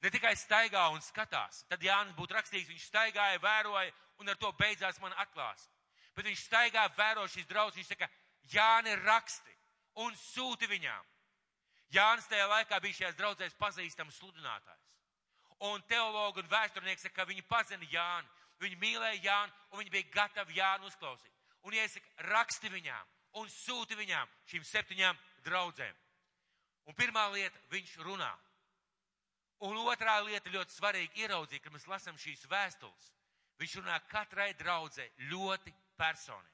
Ne 0.03 0.11
tikai 0.13 0.35
staigā 0.37 0.83
un 0.93 1.01
skatās, 1.01 1.63
tad 1.69 1.81
Jānis 1.81 2.15
būtu 2.17 2.35
rakstījis, 2.37 2.69
viņš 2.69 2.85
staigāja, 2.91 3.41
vēroja 3.41 3.93
un 4.21 4.29
ar 4.29 4.37
to 4.37 4.51
beidzās 4.59 4.99
man 5.01 5.15
atklāsme. 5.17 5.73
Bet 6.17 6.25
viņš 6.29 6.43
staigā, 6.47 6.85
vēro 6.97 7.25
šīs 7.29 7.47
draudzes, 7.49 7.81
viņš 7.81 7.93
saka, 7.93 8.09
Jāni 8.47 8.93
raksti 9.03 9.53
un 10.03 10.13
sūti 10.15 10.69
viņām. 10.69 11.09
Jānis 11.93 12.29
tajā 12.29 12.45
laikā 12.47 12.79
bija 12.83 12.99
šajās 13.01 13.17
draudzēs 13.17 13.57
pazīstams 13.59 14.19
sludinātājs. 14.19 14.85
Un 15.67 15.81
teologi 15.89 16.43
un 16.43 16.49
vēsturnieki 16.51 17.01
saka, 17.01 17.15
ka 17.21 17.27
viņi 17.29 17.43
pazina 17.49 17.89
Jāni, 17.91 18.29
viņi 18.61 18.79
mīlēja 18.81 19.21
Jāni 19.23 19.55
un 19.71 19.81
viņi 19.81 19.93
bija 19.93 20.11
gatavi 20.13 20.59
Jānu 20.59 20.89
uzklausīt. 20.91 21.33
Un 21.65 21.75
iesaka, 21.75 22.07
raksti 22.29 22.71
viņām 22.71 23.13
un 23.41 23.49
sūti 23.51 23.97
viņām 23.97 24.29
šīm 24.49 24.65
septiņām 24.65 25.17
draudzēm. 25.45 25.95
Un 26.87 26.95
pirmā 26.95 27.27
lieta, 27.33 27.59
viņš 27.73 27.97
runā. 28.05 28.31
Un 29.65 29.77
otrā 29.89 30.19
lieta 30.21 30.51
ļoti 30.53 30.75
svarīga 30.75 31.23
ieraudzīt, 31.23 31.63
kad 31.63 31.73
mēs 31.73 31.87
lasām 31.89 32.17
šīs 32.21 32.45
vēstules. 32.49 33.11
Viņš 33.57 33.79
runā 33.79 33.97
katrai 34.11 34.51
draudzē 34.53 35.07
ļoti 35.31 35.73
personīgi. 35.97 36.53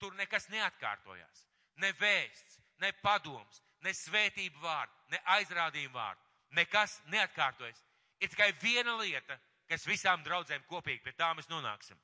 Tur 0.00 0.16
nekas 0.16 0.48
neatkārtojās. 0.48 1.42
Ne 1.82 1.92
vēsts, 2.00 2.56
ne 2.80 2.92
padoms, 3.04 3.60
ne 3.84 3.92
svētību 3.94 4.62
vārdu, 4.62 4.96
ne 5.12 5.20
aizrādījumu 5.36 5.94
vārdu. 5.94 6.24
Nekas 6.56 6.98
neatkārtojas. 7.12 7.84
Ir 8.20 8.32
tikai 8.32 8.50
viena 8.62 8.96
lieta, 8.96 9.36
kas 9.68 9.84
visām 9.88 10.24
draudzēm 10.24 10.64
kopīgi 10.68 11.04
pie 11.04 11.12
tā 11.16 11.30
mēs 11.36 11.48
nonāksim. 11.52 12.00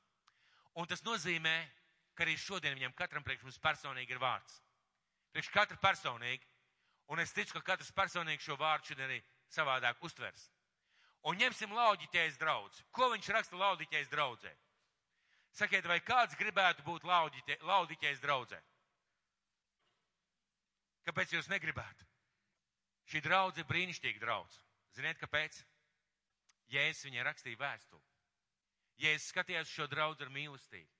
Un 0.77 0.87
tas 0.89 1.01
nozīmē, 1.05 1.55
ka 2.13 2.25
arī 2.25 2.37
šodien 2.37 2.77
viņam 2.77 2.93
katram 2.97 3.25
priekš 3.25 3.47
mums 3.47 3.59
personīgi 3.63 4.13
ir 4.13 4.21
vārds. 4.21 4.61
Priekš 5.33 5.51
katra 5.53 5.77
personīgi. 5.81 6.45
Un 7.09 7.21
es 7.23 7.33
ticu, 7.33 7.55
ka 7.57 7.73
katrs 7.73 7.89
personīgi 7.97 8.45
šo 8.45 8.57
vārdu 8.59 8.91
šodien 8.91 9.09
arī 9.09 9.21
savādāk 9.53 10.01
uztvers. 10.05 10.49
Un 11.27 11.39
ņemsim 11.39 11.73
laudiķēs 11.75 12.37
draudz. 12.39 12.83
Ko 12.95 13.09
viņš 13.11 13.29
raksta 13.35 13.59
laudiķēs 13.59 14.11
draudzē? 14.11 14.51
Sakiet, 15.59 15.87
vai 15.89 15.99
kāds 16.05 16.37
gribētu 16.39 16.85
būt 16.85 17.07
laudiķēs 17.09 18.21
draudzē? 18.23 18.59
Kāpēc 21.09 21.33
jūs 21.33 21.49
negribētu? 21.51 22.05
Šī 23.09 23.23
draudze 23.25 23.63
ir 23.63 23.67
brīnišķīga 23.67 24.21
draudze. 24.21 24.61
Ziniet, 24.93 25.17
kāpēc? 25.17 25.57
Jēzus 26.69 27.07
viņai 27.07 27.25
rakstīja 27.25 27.59
vēstuli. 27.59 28.03
Jēzus 29.01 29.31
skatījās 29.33 29.71
šo 29.73 29.87
draudzi 29.89 30.27
ar 30.27 30.33
mīlestību. 30.35 30.91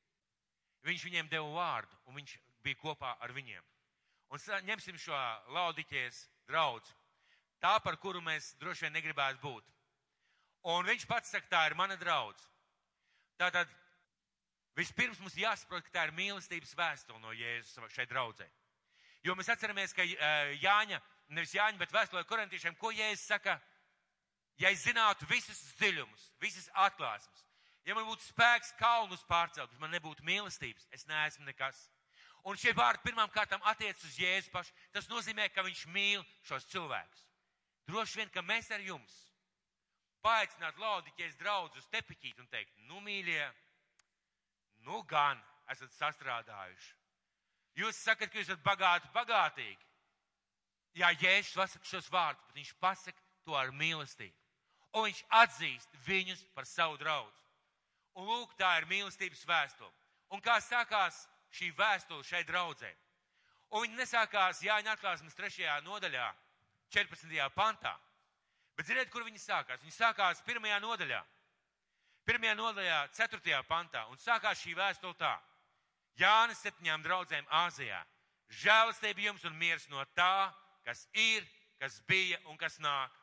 Viņš 0.87 1.03
viņiem 1.05 1.29
deva 1.29 1.49
vārdu, 1.53 1.99
un 2.07 2.17
viņš 2.17 2.37
bija 2.65 2.79
kopā 2.81 3.13
ar 3.21 3.33
viņiem. 3.35 3.65
Un 4.33 4.41
ņemsim 4.65 4.97
šo 4.97 5.19
laudiķēs 5.53 6.23
draudzi 6.49 6.95
tā, 7.63 7.75
par 7.83 7.97
kuru 8.01 8.21
mēs 8.23 8.53
droši 8.59 8.87
vien 8.87 8.97
negribētu 8.97 9.41
būt. 9.43 9.65
Un 10.69 10.87
viņš 10.87 11.05
pats 11.07 11.31
saka, 11.31 11.47
tā 11.51 11.65
ir 11.69 11.75
mana 11.79 11.95
draudz. 11.99 12.41
Tātad 13.39 13.69
vispirms 14.75 15.19
mums 15.23 15.37
jāsaprot, 15.39 15.85
ka 15.85 15.93
tā 15.93 16.07
ir 16.07 16.15
mīlestības 16.17 16.75
vēstule 16.75 17.21
no 17.23 17.31
Jēzus 17.35 17.79
šai 17.95 18.07
draudzē. 18.09 18.47
Jo 19.23 19.35
mēs 19.35 19.51
atceramies, 19.51 19.93
ka 19.95 20.03
Jāņa, 20.03 20.99
nevis 21.35 21.55
Jāņa, 21.55 21.79
bet 21.79 21.95
vēstulē 21.95 22.23
korintiešiem, 22.27 22.75
ko 22.79 22.91
Jēzus 22.95 23.27
saka, 23.31 23.57
ja 24.59 24.71
es 24.71 24.83
zinātu 24.83 25.27
visas 25.31 25.59
dziļumus, 25.79 26.27
visas 26.43 26.67
atklāsmes, 26.87 27.45
ja 27.87 27.95
man 27.95 28.07
būtu 28.07 28.27
spēks 28.27 28.75
kalnus 28.79 29.23
pārcelt, 29.27 29.71
bet 29.71 29.83
man 29.83 29.95
nebūtu 29.95 30.27
mīlestības, 30.27 30.87
es 30.95 31.07
neesmu 31.07 31.47
nekas. 31.47 31.87
Un 32.47 32.59
šie 32.59 32.71
vārdi 32.75 33.03
pirmām 33.03 33.31
kārtām 33.31 33.63
attiec 33.67 33.99
uz 34.07 34.15
Jēzu 34.19 34.51
pašu. 34.53 34.71
Tas 34.95 35.09
nozīmē, 35.11 35.49
ka 35.51 35.63
viņš 35.65 35.81
mīl 35.91 36.23
šos 36.47 36.67
cilvēkus. 36.71 37.25
Droši 37.89 38.21
vien, 38.21 38.29
ka 38.29 38.43
mēs 38.45 38.69
ar 38.69 38.83
jums 38.85 39.15
paaicināt 40.21 40.77
laudiķies 40.77 41.37
draudzus 41.39 41.87
tepiķīt 41.89 42.41
un 42.43 42.47
teikt, 42.51 42.75
nu, 42.89 42.99
mīļie, 43.01 43.45
nu 44.85 45.01
gan 45.09 45.39
esat 45.73 45.93
sastrādājuši. 45.95 46.91
Jūs 47.79 48.01
sakat, 48.03 48.29
ka 48.29 48.37
jūs 48.37 48.49
esat 48.49 48.61
bagāti, 48.65 49.09
bagātīgi. 49.15 49.87
Jā, 50.99 51.09
Jēzus 51.21 51.55
pasaka 51.55 51.87
šos 51.87 52.09
vārdus, 52.11 52.43
bet 52.49 52.59
viņš 52.59 52.71
pasaka 52.81 53.25
to 53.47 53.55
ar 53.57 53.71
mīlestību. 53.71 54.35
Un 54.97 55.05
viņš 55.07 55.21
atzīst 55.39 55.97
viņus 56.05 56.43
par 56.53 56.67
savu 56.67 56.97
draugu. 57.01 57.33
Un 58.19 58.27
lūk, 58.27 58.55
tā 58.59 58.71
ir 58.79 58.89
mīlestības 58.89 59.45
vēstule. 59.47 59.93
Un 60.33 60.41
kā 60.45 60.57
sākās 60.61 61.23
šī 61.55 61.71
vēstule 61.77 62.25
šai 62.25 62.43
draudzē? 62.45 62.89
Un 63.69 63.85
viņa 63.85 63.99
nesākās 64.01 64.63
Jāņa 64.65 64.97
atklāsmes 64.97 65.37
trešajā 65.37 65.77
nodaļā, 65.85 66.27
14. 66.89 67.49
pantā. 67.55 67.93
Bet 68.77 68.87
ziniet, 68.87 69.09
kur 69.11 69.25
viņi 69.27 69.41
sākās? 69.41 69.81
Viņi 69.83 69.95
sākās 69.95 70.41
pirmajā 70.47 70.79
nodaļā. 70.83 71.19
Pirmajā 72.27 72.55
nodaļā, 72.55 72.99
ceturtajā 73.17 73.61
pantā. 73.67 74.05
Un 74.11 74.19
sākās 74.21 74.61
šī 74.63 74.75
vēstule 74.77 75.17
tā. 75.19 75.33
Jānis 76.19 76.61
septiņām 76.63 77.03
draudzēm 77.03 77.47
Āzijā. 77.65 77.99
Žēlastība 78.49 79.27
jums 79.27 79.45
un 79.45 79.55
miers 79.59 79.85
no 79.91 80.03
tā, 80.17 80.49
kas 80.85 81.05
ir, 81.13 81.45
kas 81.79 81.99
bija 82.07 82.39
un 82.49 82.57
kas 82.57 82.79
nāk. 82.81 83.13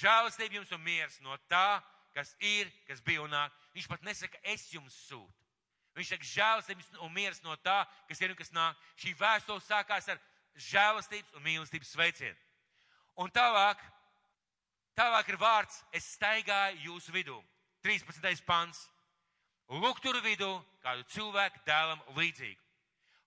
Žēlastība 0.00 0.60
jums 0.60 0.72
un 0.72 0.82
miers 0.84 1.18
no 1.24 1.36
tā, 1.50 1.82
kas 2.14 2.36
ir, 2.38 2.70
kas 2.86 3.02
bija 3.04 3.24
un 3.24 3.32
nāk. 3.34 3.56
Viņš 3.74 3.88
pat 3.90 4.04
nesaka, 4.06 4.40
es 4.54 4.68
jums 4.72 4.94
sūtu. 5.08 5.42
Viņš 5.96 6.14
saka, 6.14 6.28
žēlastības 6.28 6.94
un 7.04 7.12
miers 7.12 7.42
no 7.44 7.56
tā, 7.60 7.82
kas 8.08 8.20
ir 8.22 8.32
un 8.32 8.38
kas 8.38 8.52
nāk. 8.54 8.78
Šī 8.96 9.12
vēstule 9.18 9.60
sākās 9.60 10.08
ar 10.08 10.20
žēlastības 10.70 11.36
un 11.36 11.44
mīlestības 11.44 11.92
sveicienu. 11.92 12.38
Un 13.20 13.28
tālāk, 13.30 13.80
tālāk 14.96 15.28
ir 15.28 15.38
vārds, 15.40 15.82
es 15.92 16.06
staigāju 16.16 16.80
jūsu 16.86 17.12
vidū. 17.12 17.36
13. 17.84 18.44
pants. 18.46 18.86
Lukturu 19.68 20.20
vidū 20.22 20.50
kādu 20.82 21.04
cilvēku 21.12 21.62
dēlam 21.66 22.00
līdzīgu. 22.16 22.60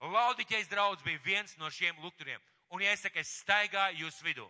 Laudiķais 0.06 0.68
draudz 0.70 1.02
bija 1.04 1.22
viens 1.26 1.56
no 1.58 1.70
šiem 1.70 1.98
lukturiem. 2.04 2.42
Un 2.70 2.82
ja 2.82 2.92
es 2.94 3.32
staigāju 3.42 4.06
jūsu 4.06 4.26
vidū. 4.26 4.46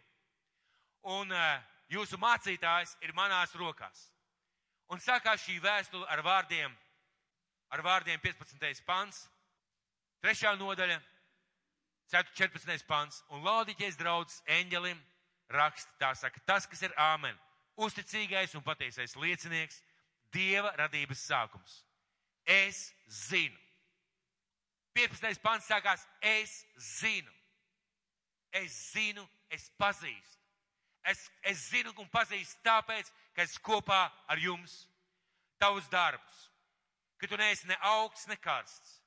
Un 1.04 1.32
uh, 1.32 1.62
jūsu 1.92 2.18
mācītājs 2.18 2.96
ir 3.02 3.14
manās 3.14 3.54
rokās. 3.56 4.10
Un 4.90 5.00
sākās 5.00 5.44
šī 5.46 5.60
vēstule 5.62 6.06
ar 6.10 6.22
vārdiem, 6.26 6.74
ar 7.74 7.82
vārdiem 7.82 8.20
15. 8.22 8.84
pants, 8.86 9.26
trešā 10.22 10.56
nodaļa, 10.58 11.00
14. 12.12 12.86
pants. 12.88 13.24
Un 13.30 13.44
laudiķais 13.46 13.98
draudz 13.98 14.42
eņģelim 14.46 15.00
raksta, 15.50 15.92
tā 16.00 16.14
saka, 16.18 16.42
tas, 16.46 16.68
kas 16.70 16.82
ir 16.86 16.96
āmen, 17.00 17.36
uzticīgais 17.78 18.56
un 18.56 18.64
patiesais 18.66 19.16
liecinieks, 19.20 19.82
Dieva 20.36 20.74
radības 20.76 21.22
sākums. 21.30 21.78
Es 22.44 22.90
zinu. 23.08 23.56
15. 24.96 25.40
pants 25.44 25.68
sākās, 25.70 26.02
es 26.20 26.66
zinu. 27.00 27.32
Es 28.52 28.74
zinu, 28.92 29.24
es 29.50 29.70
pazīstu. 29.80 30.42
Es, 31.06 31.22
es 31.46 31.62
zinu 31.70 31.94
un 32.02 32.10
pazīstu 32.12 32.60
tāpēc, 32.66 33.12
ka 33.36 33.46
es 33.46 33.56
kopā 33.62 34.02
ar 34.28 34.42
jums 34.42 34.86
tavus 35.62 35.88
darbus. 35.92 36.50
ka 37.18 37.28
tu 37.28 37.38
neesi 37.38 37.68
ne 37.68 37.78
augsts, 37.82 38.28
ne 38.28 38.36
karsts. 38.36 39.02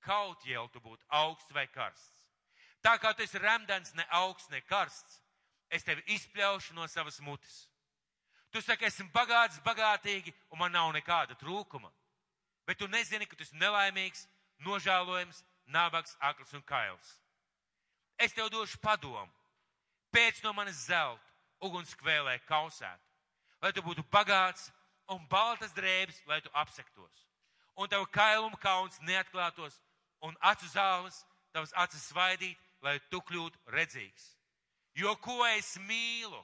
Kaut 0.00 0.44
jau 0.46 0.66
tu 0.68 0.80
būtu 0.80 1.04
augsts 1.08 1.54
vai 1.54 1.66
karsts. 1.66 2.24
Tā 2.82 2.96
kā 3.02 3.14
tu 3.14 3.22
esi 3.22 3.38
remdens, 3.38 3.94
ne 3.94 4.04
augsts, 4.10 4.50
ne 4.50 4.60
karsts, 4.60 5.20
es 5.70 5.84
tevi 5.84 6.02
izpļaušu 6.14 6.74
no 6.74 6.86
savas 6.88 7.20
mutes. 7.20 7.66
Tu 8.50 8.62
saki, 8.62 8.86
esmu 8.88 9.10
bagāts, 9.12 9.58
bagātīgi, 9.64 10.32
un 10.50 10.60
man 10.62 10.72
nav 10.72 10.92
nekāda 10.94 11.36
trūkuma. 11.38 11.90
Bet 12.66 12.78
tu 12.78 12.88
nezini, 12.88 13.26
ka 13.26 13.36
tu 13.36 13.44
esi 13.44 13.58
nelaimīgs, 13.60 14.26
nožēlojams, 14.64 15.42
nabags, 15.66 16.16
akls 16.20 16.54
un 16.56 16.62
kails. 16.66 17.10
Es 18.18 18.32
tev 18.32 18.48
došu 18.50 18.78
padomu. 18.82 19.30
Pēc 20.14 20.40
no 20.44 20.54
manis 20.56 20.86
zelta, 20.86 21.22
ugunskvēlē 21.60 22.38
kausēt, 22.48 23.02
lai 23.60 23.72
tu 23.74 23.82
būtu 23.84 24.04
bagāts 24.12 24.70
un 25.12 25.20
baltas 25.28 25.74
drēbes, 25.76 26.22
lai 26.26 26.40
tu 26.40 26.50
apsektos. 26.54 27.26
Un 27.76 27.88
tavu 27.92 28.06
kailumu 28.08 28.56
kauns 28.56 28.96
neatklātos, 29.04 29.76
un 30.24 30.36
acu 30.40 30.68
zāles, 30.72 31.20
tavas 31.52 31.74
acis 31.76 32.08
svaidīt, 32.10 32.56
lai 32.80 32.98
tu 33.10 33.20
kļūtu 33.20 33.60
redzīgs. 33.72 34.35
Jo 34.96 35.16
ko 35.20 35.44
es 35.46 35.76
mīlu, 35.84 36.40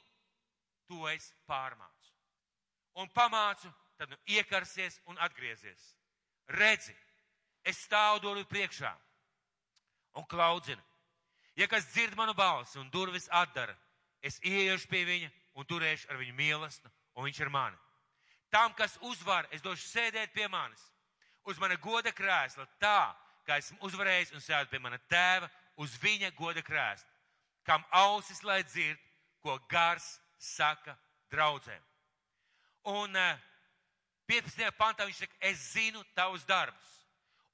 to 0.88 1.08
es 1.08 1.30
pārmācu. 1.48 2.10
Un 3.00 3.08
pamācu, 3.08 3.70
tad 3.96 4.10
nu 4.12 4.18
iekarsies 4.28 4.98
un 5.08 5.16
atgriezies. 5.24 5.94
Redzi, 6.52 6.94
es 7.64 7.80
stāvu 7.86 8.20
durvju 8.20 8.44
priekšā 8.50 8.92
un 10.20 10.26
klaudzinu. 10.28 10.82
Ja 11.56 11.68
kas 11.68 11.88
dzird 11.92 12.16
manu 12.16 12.34
balsi 12.34 12.78
un 12.80 12.90
durvis 12.90 13.28
atdara, 13.32 13.74
es 14.20 14.38
ieiešu 14.44 14.88
pie 14.88 15.04
viņa 15.08 15.30
un 15.56 15.68
turēšu 15.68 16.08
ar 16.10 16.20
viņu 16.20 16.36
mīlestību, 16.36 16.92
un 17.16 17.28
viņš 17.28 17.40
ir 17.40 17.52
mani. 17.52 17.78
Tam, 18.52 18.72
kas 18.76 18.98
uzvar, 19.00 19.48
es 19.52 19.64
došu 19.64 19.84
sēdēt 19.88 20.32
pie 20.32 20.48
manis, 20.48 20.80
uz 21.48 21.58
mana 21.60 21.76
goda 21.80 22.12
krēsla, 22.12 22.66
tā, 22.80 23.12
kā 23.48 23.58
esmu 23.60 23.80
uzvarējis 23.88 24.32
un 24.36 24.44
sēdu 24.44 24.70
pie 24.70 24.80
mana 24.80 25.00
tēva, 25.10 25.48
uz 25.80 25.96
viņa 26.02 26.32
goda 26.36 26.62
krēsla, 26.64 27.08
kam 27.66 27.84
ausis 27.90 28.42
lai 28.42 28.62
dzird, 28.62 29.00
ko 29.42 29.58
gars 29.70 30.18
saka 30.38 30.96
draudzēm. 31.30 31.82
Un 32.90 33.16
15. 34.26 34.70
pantā 34.78 35.06
viņš 35.06 35.24
saka, 35.24 35.38
es 35.50 35.58
zinu 35.72 36.02
tavus 36.16 36.44
darbus. 36.46 36.90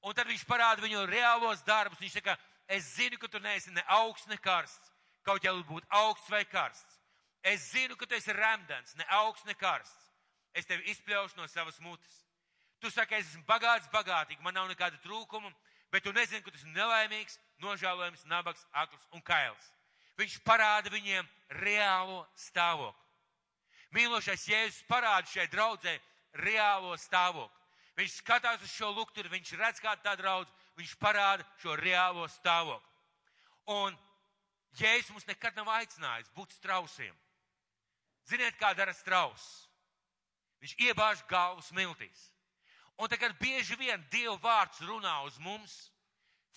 Un 0.01 0.15
tad 0.15 0.29
viņš 0.29 0.45
parāda 0.47 0.83
viņu 0.83 1.03
reālos 1.09 1.61
darbus. 1.67 1.99
Viņš 1.99 2.19
saka, 2.19 2.37
es 2.71 2.87
zinu, 2.95 3.19
ka 3.19 3.27
tu 3.27 3.41
neesi 3.43 3.73
ne 3.75 3.83
augsts, 3.99 4.29
ne 4.31 4.37
karsts. 4.37 4.93
Kaut 5.27 5.43
jau 5.43 5.57
būtu 5.67 5.85
augsts 5.89 6.31
vai 6.31 6.45
karsts. 6.47 6.99
Es 7.43 7.71
zinu, 7.71 7.95
ka 7.95 8.05
tu 8.05 8.15
esi 8.15 8.33
remdens, 8.35 8.95
ne 8.95 9.05
augsts, 9.19 9.47
ne 9.47 9.55
karsts. 9.55 10.07
Es 10.53 10.65
tevi 10.65 10.87
izpļaušu 10.91 11.37
no 11.37 11.47
savas 11.47 11.79
mutes. 11.83 12.23
Tu 12.79 12.89
saki, 12.91 13.19
es 13.19 13.27
esmu 13.27 13.43
bagāts, 13.47 13.89
bagātīgi, 13.91 14.41
man 14.43 14.55
nav 14.55 14.69
nekāda 14.71 14.97
trūkuma, 15.03 15.51
bet 15.91 16.03
tu 16.03 16.13
nezini, 16.15 16.41
ka 16.43 16.51
tu 16.51 16.57
esi 16.57 16.71
nelaimīgs, 16.71 17.35
nožēlojams, 17.63 18.23
nabaks, 18.31 18.63
akls 18.71 19.03
un 19.11 19.23
kails. 19.23 19.67
Viņš 20.19 20.39
parāda 20.43 20.91
viņiem 20.91 21.27
reālo 21.61 22.25
stāvokli. 22.35 23.05
Mīlošais 23.95 24.43
Jēzus 24.51 24.83
parāda 24.89 25.29
šai 25.31 25.47
draudzē 25.49 25.95
reālo 26.43 26.97
stāvokli. 26.99 27.55
Viņš 27.99 28.17
skatās 28.21 28.61
uz 28.63 28.73
šo 28.73 28.91
lukturu, 28.95 29.31
viņš 29.31 29.55
redz, 29.59 29.79
kāda 29.83 30.03
tā 30.03 30.15
draudz, 30.19 30.51
viņš 30.79 30.93
parāda 30.99 31.45
šo 31.63 31.75
reālo 31.79 32.27
stāvokli. 32.31 32.85
Un 33.75 33.97
Jēzus 34.79 35.13
mums 35.15 35.27
nekad 35.27 35.55
nav 35.57 35.71
aicinājis 35.79 36.29
būt 36.35 36.53
strausiem. 36.57 37.15
Ziniet, 38.29 38.59
kā 38.59 38.75
dara 38.77 38.93
strauss? 38.93 39.65
Viņš 40.61 40.75
iebāž 40.85 41.23
galvu 41.29 41.63
smiltīs. 41.65 42.27
Un 42.99 43.07
tagad 43.07 43.37
bieži 43.39 43.77
vien 43.79 44.03
Dieva 44.11 44.35
vārds 44.43 44.81
runā 44.83 45.21
uz 45.23 45.39
mums, 45.39 45.89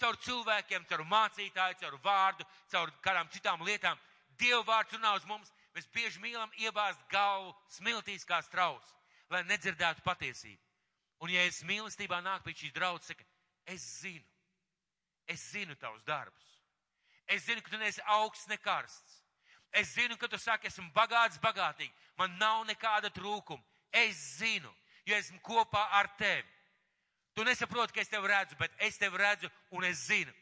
caur 0.00 0.16
cilvēkiem, 0.24 0.86
caur 0.88 1.04
mācītāju, 1.08 1.78
caur 1.80 1.98
vārdu, 2.04 2.46
caur 2.72 2.92
kādām 3.04 3.30
citām 3.32 3.62
lietām. 3.66 3.98
Dieva 4.38 4.62
vārds 4.66 4.94
runā 4.96 5.14
uz 5.16 5.24
mums, 5.28 5.52
mēs 5.74 5.88
bieži 5.94 6.20
mīlam 6.20 6.50
iebāzt 6.58 7.00
galvu 7.10 7.52
smiltīs 7.70 8.26
kā 8.28 8.40
strauss, 8.42 8.94
lai 9.30 9.44
nedzirdētu 9.48 10.04
patiesību. 10.04 10.60
Un 11.22 11.30
ja 11.30 11.44
es 11.46 11.62
mīlestībā 11.62 12.18
nāk 12.24 12.42
pie 12.42 12.56
šīs 12.58 12.74
draudzes, 12.74 13.12
saka, 13.12 13.24
es 13.70 13.84
zinu, 14.00 14.24
es 15.30 15.44
zinu 15.52 15.76
tavus 15.78 16.02
darbus. 16.08 16.48
Es 17.30 17.44
zinu, 17.46 17.62
ka 17.62 17.70
tu 17.70 17.78
neesi 17.78 18.02
augsts, 18.18 18.48
ne 18.50 18.58
karsts. 18.58 19.20
Es 19.72 19.94
zinu, 19.94 20.18
ka 20.20 20.28
tu 20.28 20.36
saki, 20.36 20.68
esmu 20.68 20.90
bagāts, 20.92 21.38
bagātīgi. 21.40 21.92
Man 22.18 22.34
nav 22.40 22.66
nekāda 22.68 23.08
trūkuma. 23.14 23.62
Es 23.92 24.18
zinu, 24.40 24.68
jo 25.06 25.16
esmu 25.16 25.38
kopā 25.44 25.86
ar 25.96 26.10
tevi. 26.18 26.48
Tu 27.34 27.44
nesaproti, 27.44 27.94
ka 27.96 28.02
es 28.02 28.10
tevi 28.12 28.28
redzu, 28.28 28.56
bet 28.60 28.72
es 28.78 28.98
tevi 29.00 29.18
redzu 29.18 29.48
un 29.70 29.84
es 29.84 30.06
zinu. 30.06 30.32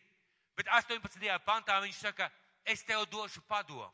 Bet 0.59 0.68
18. 0.68 1.38
pantā 1.46 1.79
viņš 1.81 2.00
saka, 2.03 2.31
es 2.64 2.83
tev 2.83 3.07
došu 3.11 3.42
padomu. 3.48 3.88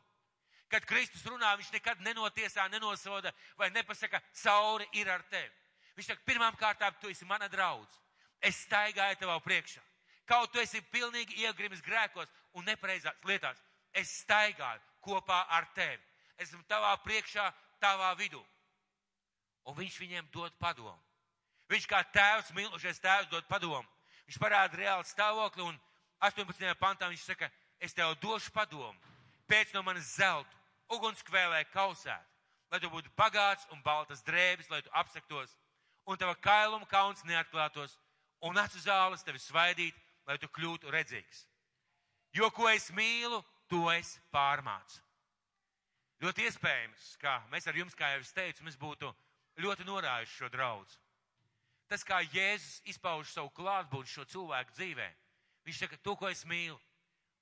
Kad 0.67 0.83
Kristus 0.83 1.23
runā, 1.23 1.53
viņš 1.55 1.69
nekad 1.71 2.01
nenotiesā, 2.03 2.65
nenosoda 2.67 3.31
vai 3.55 3.69
nepasaka, 3.71 4.19
cauri 4.41 4.87
ir 4.99 5.07
ar 5.09 5.23
tevi. 5.31 5.53
Viņš 5.95 6.09
saka, 6.11 6.25
pirmām 6.27 6.57
kārtām, 6.59 6.97
tu 6.99 7.09
esi 7.09 7.25
mana 7.25 7.47
draudz. 7.47 8.01
Es 8.41 8.59
staigāju 8.65 9.21
tavā 9.21 9.37
priekšā. 9.45 9.81
Kaut 10.27 10.51
tu 10.51 10.59
esi 10.59 10.81
pilnīgi 10.91 11.39
iegrimis 11.45 11.81
grēkos 11.85 12.27
un 12.59 12.67
nepareizās 12.67 13.15
lietās. 13.23 13.61
Es 13.95 14.11
staigāju 14.25 14.83
kopā 15.01 15.45
ar 15.55 15.69
tevi. 15.73 16.03
Esmu 16.37 16.61
tavā 16.69 16.91
priekšā, 17.01 17.47
tavā 17.79 18.11
vidū. 18.19 18.43
Un 19.67 19.75
viņš 19.77 19.99
viņiem 20.03 20.27
dod 20.33 20.53
padomu. 20.59 20.99
Viņš 21.67 21.87
kā 21.89 21.99
tēvs, 22.15 22.53
mīlošais 22.55 23.01
tēvs, 23.03 23.29
dod 23.31 23.47
padomu. 23.49 23.87
Viņš 24.27 24.39
parāda 24.39 24.79
reāli 24.79 25.07
stāvokli 25.07 25.65
un 25.65 25.75
18. 26.23 26.73
pantā 26.79 27.09
viņš 27.11 27.25
saka, 27.27 27.49
es 27.79 27.93
tev 27.93 28.15
došu 28.21 28.51
padomu. 28.55 28.95
Pēc 29.47 29.73
no 29.75 29.83
manas 29.83 30.15
zelta, 30.15 30.51
ugunskvēlē 30.91 31.63
kausēt, 31.71 32.23
lai 32.71 32.79
tu 32.83 32.89
būtu 32.91 33.11
bagāts 33.19 33.67
un 33.71 33.81
baltas 33.83 34.23
drēbes, 34.27 34.69
lai 34.71 34.81
tu 34.83 34.91
apsektos, 34.91 35.53
un 36.07 36.19
tava 36.19 36.35
kailuma 36.35 36.87
kauns 36.87 37.23
neatklātos, 37.27 37.97
un 38.43 38.57
acu 38.59 38.79
zāles 38.83 39.23
tevi 39.23 39.39
svaidīt, 39.39 39.95
lai 40.27 40.37
tu 40.39 40.47
kļūtu 40.51 40.91
redzīgs. 40.91 41.45
Jo 42.35 42.51
ko 42.51 42.67
es 42.69 42.89
mīlu, 42.91 43.39
to 43.71 43.87
es 43.91 44.17
pārmācu. 44.31 45.01
Ļoti 46.23 46.47
iespējams, 46.49 47.09
ka 47.21 47.39
mēs 47.51 47.67
ar 47.69 47.77
jums, 47.77 47.95
kā 47.95 48.15
jau 48.15 48.23
es 48.23 48.33
teicu, 48.33 48.63
mēs 48.65 48.79
būtu 48.79 49.11
ļoti 49.61 49.85
norājuši 49.87 50.39
šo 50.39 50.49
draudzu. 50.53 50.97
Tas, 51.87 52.03
kā 52.03 52.19
Jēzus 52.33 52.81
izpauž 52.91 53.31
savu 53.31 53.51
klātbūtni 53.55 54.11
šo 54.11 54.25
cilvēku 54.27 54.75
dzīvē, 54.75 55.07
viņš 55.67 55.79
saka, 55.83 55.99
to, 56.03 56.15
ko 56.19 56.27
es 56.27 56.43
mīlu. 56.43 56.75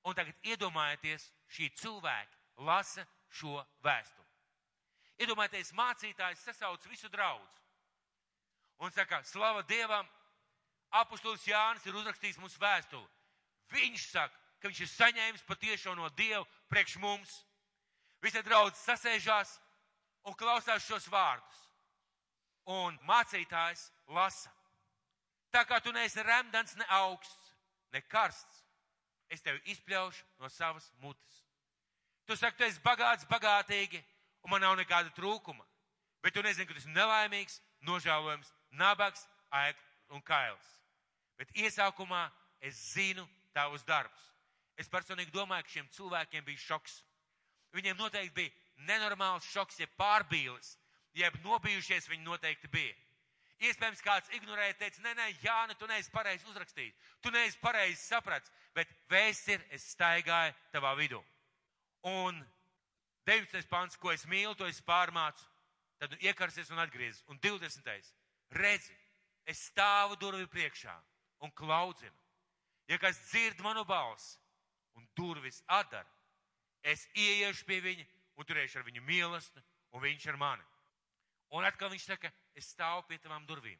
Un 0.05 0.13
tagad 0.13 0.37
iedomājieties, 0.45 1.31
šī 1.49 1.71
cilvēka 1.81 2.61
lasa 2.67 3.07
šo 3.33 3.57
vēstuli. 3.81 4.27
Iedomājieties, 5.25 5.73
mācītājs 5.73 6.45
sasauc 6.45 6.85
visu 6.91 7.09
draudzu 7.09 7.63
un 8.85 8.91
saka, 8.91 9.23
slava 9.23 9.63
Dievam, 9.63 10.05
apustulis 10.91 11.47
Jānis 11.47 11.85
ir 11.87 11.95
uzrakstījis 11.95 12.39
mums 12.41 12.57
vēstuli. 12.59 13.07
Viņš 13.73 14.07
saka, 14.11 14.35
ka 14.59 14.69
viņš 14.69 14.81
ir 14.83 14.91
saņēmis 14.91 15.45
patiešo 15.47 15.95
no 15.97 16.09
Dieva 16.13 16.45
priekš 16.69 16.99
mums. 17.01 17.39
Visi 18.21 18.43
draudz 18.45 18.77
sasēžās 18.83 19.57
un 20.27 20.37
klausās 20.37 20.85
šos 20.85 21.07
vārdus 21.09 21.64
un 22.65 22.97
mācītājs 23.07 23.89
lasa. 24.09 24.51
Tā 25.53 25.63
kā 25.67 25.79
tu 25.79 25.93
neesi 25.95 26.23
remdens, 26.23 26.75
ne 26.75 26.85
augsts, 26.97 27.53
ne 27.93 28.01
karsts, 28.11 28.63
es 29.31 29.41
tevi 29.41 29.61
izpļaušu 29.71 30.25
no 30.41 30.49
savas 30.49 30.89
mutes. 31.01 31.41
Tu 32.25 32.35
saki, 32.35 32.57
tu 32.57 32.65
esi 32.65 32.81
bagāts, 32.83 33.27
bagātīgi, 33.29 34.01
un 34.43 34.51
man 34.51 34.61
nav 34.65 34.75
nekāda 34.79 35.13
trūkuma. 35.15 35.63
Bet 36.25 36.33
tu 36.33 36.41
nezini, 36.41 36.65
ka 36.65 36.73
tu 36.73 36.81
esi 36.81 36.93
nelaimīgs, 36.93 37.59
nožēlojams, 37.85 38.49
nabaks, 38.73 39.27
aik 39.53 39.77
un 40.09 40.23
kails. 40.25 40.71
Bet 41.37 41.51
iesākumā 41.53 42.25
es 42.65 42.79
zinu 42.95 43.27
tavus 43.53 43.85
darbus. 43.85 44.31
Es 44.75 44.89
personīgi 44.91 45.31
domāju, 45.31 45.63
ka 45.63 45.75
šiem 45.77 45.91
cilvēkiem 45.93 46.45
bija 46.47 46.63
šoks. 46.65 46.97
Viņiem 47.75 47.99
noteikti 47.99 48.35
bija 48.35 48.87
nenormāls 48.89 49.45
šoks, 49.53 49.79
ja 49.79 49.87
pārbīlis 49.99 50.75
jeb 51.15 51.37
nobijušies 51.43 52.09
viņi 52.11 52.27
noteikti 52.27 52.69
bija. 52.71 52.95
Iespējams, 53.63 54.01
kāds 54.03 54.31
ignorēja, 54.35 54.75
teica, 54.81 54.99
nē, 55.05 55.13
nē, 55.15 55.27
Jāni, 55.43 55.77
tu 55.79 55.87
neesi 55.87 56.11
pareizi 56.11 56.43
uzrakstījis, 56.51 56.95
tu 57.23 57.31
neesi 57.31 57.59
pareizi 57.61 58.01
saprats, 58.01 58.51
bet 58.75 58.91
vēsts 59.11 59.53
ir, 59.53 59.63
es 59.71 59.85
staigāju 59.93 60.51
tavā 60.73 60.91
vidū. 60.99 61.21
Un 62.11 62.41
19. 63.25 63.63
pants, 63.71 63.95
ko 63.97 64.11
es 64.11 64.25
mīlu, 64.29 64.53
to 64.59 64.67
es 64.67 64.81
pārmācu, 64.85 65.47
tad 66.01 66.11
nu 66.11 66.19
iekarsies 66.27 66.69
un 66.75 66.83
atgriezis. 66.83 67.23
Un 67.31 67.39
20. 67.39 68.11
redzi, 68.59 68.97
es 69.47 69.63
stāvu 69.71 70.19
durvju 70.19 70.51
priekšā 70.51 70.93
un 71.47 71.55
klaudzinu. 71.55 72.13
Ja 72.91 72.99
kas 73.01 73.17
dzird 73.31 73.63
manu 73.65 73.85
balsi 73.87 74.35
un 74.99 75.07
durvis 75.17 75.63
atdara, 75.65 76.09
es 76.83 77.07
ieiešu 77.15 77.65
pie 77.65 77.79
viņa 77.81 78.05
un 78.35 78.45
turēšu 78.45 78.79
ar 78.79 78.85
viņu 78.85 79.01
mīlestību, 79.07 79.65
un 79.95 80.03
viņš 80.03 80.27
ar 80.29 80.37
mani. 80.37 80.74
Un 81.53 81.65
atkal 81.67 81.91
viņš 81.93 82.07
saka, 82.09 82.31
es 82.57 82.71
stāvu 82.73 83.05
pie 83.09 83.19
tavām 83.21 83.45
durvīm. 83.45 83.79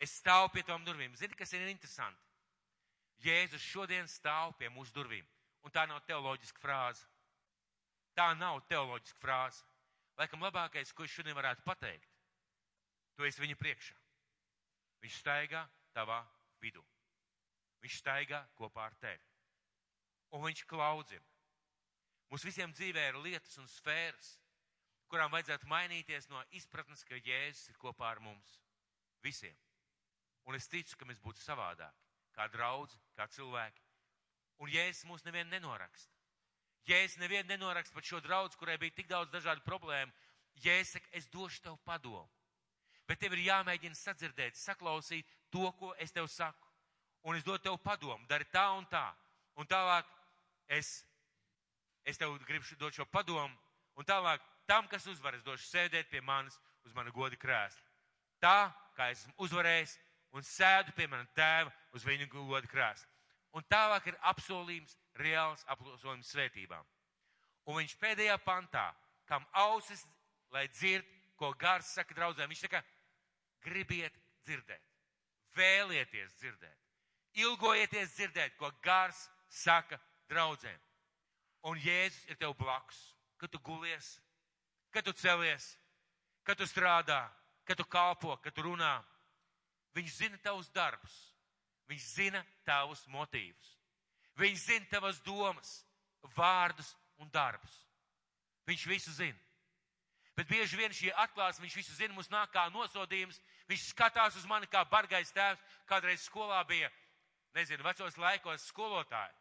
Es 0.00 0.16
stāvu 0.20 0.50
pie 0.54 0.62
tām 0.66 0.84
durvīm. 0.84 1.14
Zini, 1.16 1.36
kas 1.36 1.52
ir 1.56 1.68
interesanti? 1.68 2.20
Jēzus 3.24 3.64
šodien 3.64 4.08
stāv 4.08 4.54
pie 4.58 4.68
mūsu 4.72 4.92
durvīm. 4.96 5.26
Un 5.64 5.72
tā 5.72 5.86
nav 5.88 6.02
teoloģiska 6.08 6.60
frāze. 6.60 7.06
Tā 8.16 8.30
nav 8.36 8.60
teoloģiska 8.68 9.20
frāze. 9.20 9.64
Laikam 10.16 10.44
labākais, 10.44 10.92
ko 10.96 11.04
es 11.04 11.12
šodien 11.12 11.36
varētu 11.36 11.64
pateikt, 11.66 12.08
tu 13.16 13.24
esi 13.28 13.42
viņa 13.42 13.56
priekšā. 13.60 13.96
Viņš 15.04 15.16
staigā 15.20 15.66
tavā 15.96 16.22
vidū. 16.62 16.84
Viņš 17.84 17.98
staigā 18.00 18.40
kopā 18.56 18.86
ar 18.88 18.96
tevi. 19.02 19.20
Un 20.32 20.46
viņš 20.46 20.64
klaudzina. 20.70 21.24
Mums 22.30 22.46
visiem 22.48 22.72
dzīvē 22.72 23.10
ir 23.10 23.20
lietas 23.22 23.58
un 23.60 23.68
sfēras, 23.70 24.32
kurām 25.10 25.32
vajadzētu 25.34 25.68
mainīties 25.70 26.28
no 26.30 26.42
izpratnes, 26.58 27.04
ka 27.06 27.18
Jēzus 27.18 27.70
ir 27.70 27.78
kopā 27.82 28.10
ar 28.10 28.20
mums. 28.24 28.58
Visiem. 29.22 29.56
Un 30.46 30.54
es 30.58 30.68
ticu, 30.70 30.96
ka 30.98 31.08
mēs 31.08 31.22
būtu 31.22 31.42
savādāki, 31.42 32.04
kā 32.36 32.46
draudzi, 32.52 32.98
kā 33.18 33.26
cilvēki. 33.34 33.82
Un 34.62 34.70
Jēzus 34.72 35.06
mūs 35.08 35.24
nevienu 35.26 35.50
nenoraksta. 35.50 36.12
Jēzus 36.86 37.18
nevienu 37.18 37.50
nenoraksta 37.50 37.94
par 37.94 38.06
šo 38.06 38.20
draudzi, 38.22 38.58
kurai 38.58 38.78
bija 38.78 38.94
tik 38.94 39.08
daudz 39.10 39.32
dažādu 39.32 39.64
problēmu. 39.66 40.12
Jēzus 40.62 40.96
saka, 40.96 41.10
es 41.18 41.26
došu 41.32 41.62
tev 41.64 41.78
padomu. 41.84 42.28
Bet 43.06 43.20
tev 43.22 43.34
ir 43.36 43.44
jāmēģina 43.46 43.94
sadzirdēt, 43.94 44.56
saklausīt 44.58 45.26
to, 45.54 45.66
ko 45.78 45.92
es 46.02 46.14
tev 46.14 46.26
saku. 46.30 46.66
Un 47.26 47.38
es 47.38 47.44
dodu 47.46 47.62
tev 47.62 47.78
padomu, 47.82 48.26
dari 48.30 48.46
tā 48.54 48.68
un 48.78 48.86
tā. 48.90 49.06
Un 49.58 49.66
tālāk 49.66 50.06
es, 50.78 51.02
es 52.06 52.18
tev 52.18 52.38
gribu 52.46 52.78
dot 52.78 52.94
šo 52.94 53.06
padomu. 53.10 53.54
Un 53.96 54.06
tālāk 54.06 54.42
tam, 54.68 54.88
kas 54.90 55.06
uzvar, 55.10 55.34
es 55.34 55.44
došu 55.46 55.64
sēdēt 55.70 56.10
pie 56.10 56.20
manis 56.20 56.58
uz 56.86 56.94
mana 56.94 57.10
goda 57.14 57.38
krēsla. 57.40 57.82
Tā, 58.42 58.72
kā 58.96 59.10
esmu 59.12 59.32
uzvarējis 59.46 59.96
un 60.36 60.44
sēdu 60.44 60.92
pie 60.96 61.06
mana 61.10 61.26
tēva 61.36 61.72
uz 61.96 62.04
viņa 62.04 62.28
goda 62.32 62.66
krēsla. 62.68 63.08
Un 63.56 63.64
tālāk 63.70 64.10
ir 64.10 64.18
apsolījums, 64.28 64.96
reāls 65.16 65.64
apsolījums 65.72 66.32
svētībām. 66.34 66.84
Un 67.66 67.80
viņš 67.80 67.96
pēdējā 67.98 68.36
pantā, 68.44 68.90
kam 69.26 69.46
ausis, 69.56 70.04
lai 70.52 70.66
dzird, 70.68 71.06
ko 71.36 71.52
gars 71.58 71.88
saka 71.96 72.14
draudzēm, 72.14 72.52
viņš 72.52 72.66
saka, 72.66 72.82
gribiet 73.64 74.14
dzirdēt, 74.46 74.82
vēlieties 75.56 76.36
dzirdēt, 76.40 76.76
ilgojieties 77.42 78.14
dzirdēt, 78.14 78.54
ko 78.60 78.70
gars 78.84 79.26
saka 79.48 79.98
draudzēm. 80.30 80.78
Un 81.66 81.80
Jēzus 81.82 82.28
ir 82.30 82.38
tev 82.38 82.54
blakus, 82.60 83.00
kad 83.40 83.50
tu 83.50 83.58
gulies, 83.64 84.16
kad 84.96 85.04
tu 85.04 85.12
celies, 85.12 85.76
kad 86.40 86.56
tu 86.56 86.64
strādā, 86.64 87.26
kad 87.68 87.76
tu 87.76 87.84
kalpo, 87.84 88.32
kad 88.40 88.54
tu 88.56 88.64
runā. 88.64 88.94
Viņš 89.92 90.12
zina 90.22 90.38
tavus 90.40 90.70
darbus, 90.72 91.16
viņš 91.90 92.06
zina 92.14 92.40
tavus 92.64 93.02
motīvus, 93.12 93.74
viņš 94.40 94.62
zina 94.62 94.88
tavas 94.88 95.20
domas, 95.20 95.82
vārdus 96.36 96.94
un 97.20 97.28
darbus. 97.32 97.74
Viņš 98.66 98.86
visu 98.88 99.12
zina. 99.12 99.38
Bet 100.36 100.48
bieži 100.48 100.76
vien 100.76 100.92
šie 100.92 101.12
atklāsmes, 101.16 101.64
viņš 101.64 101.76
visu 101.76 101.96
zina, 101.96 102.14
mums 102.16 102.32
nāk 102.32 102.50
kā 102.52 102.66
nosodījums. 102.72 103.38
Viņš 103.68 103.90
skatās 103.92 104.36
uz 104.36 104.44
mani 104.48 104.68
kā 104.68 104.82
bargais 104.88 105.32
tēvs. 105.32 105.60
Kādreiz 105.88 106.24
skolā 106.24 106.58
bija, 106.68 106.90
nezinu, 107.56 107.84
vecos 107.84 108.16
laikos 108.20 108.64
skolotāji. 108.68 109.32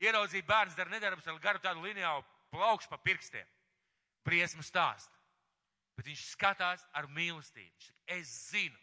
Ieraudzīja 0.00 0.48
bērns 0.48 0.76
dara 0.76 0.92
nedarbus 0.92 1.28
ar 1.28 1.40
garu 1.40 1.60
tādu 1.60 1.84
lineālu 1.84 2.24
plaukšu 2.52 2.88
pa 2.88 3.00
pirkstiem. 3.04 3.48
Briesmu 4.26 4.64
stāst. 4.66 5.10
Bet 5.96 6.08
viņš 6.08 6.24
skatās 6.32 6.84
ar 6.96 7.08
mīlestību. 7.12 7.70
Viņš 7.70 7.88
saka, 7.90 8.16
es 8.16 8.32
zinu, 8.50 8.78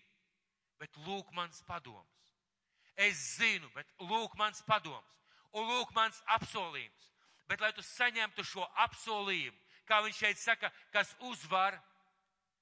bet 0.82 0.98
lūk 1.06 1.32
mans 1.34 1.64
padoms. 1.68 2.32
Es 2.98 3.18
zinu, 3.38 3.70
bet 3.76 3.90
lūk 4.00 4.36
mans 4.38 4.62
padoms. 4.66 5.14
Un 5.54 5.66
lūk 5.70 5.94
mans 5.96 6.20
apsolījums. 6.38 7.12
Bet 7.48 7.62
lai 7.64 7.72
tu 7.74 7.84
saņemtu 7.86 8.44
šo 8.44 8.66
apsolījumu, 8.84 9.58
kā 9.88 10.02
viņš 10.04 10.18
šeit 10.20 10.42
saka, 10.42 10.72
kas 10.92 11.14
uzvar, 11.30 11.78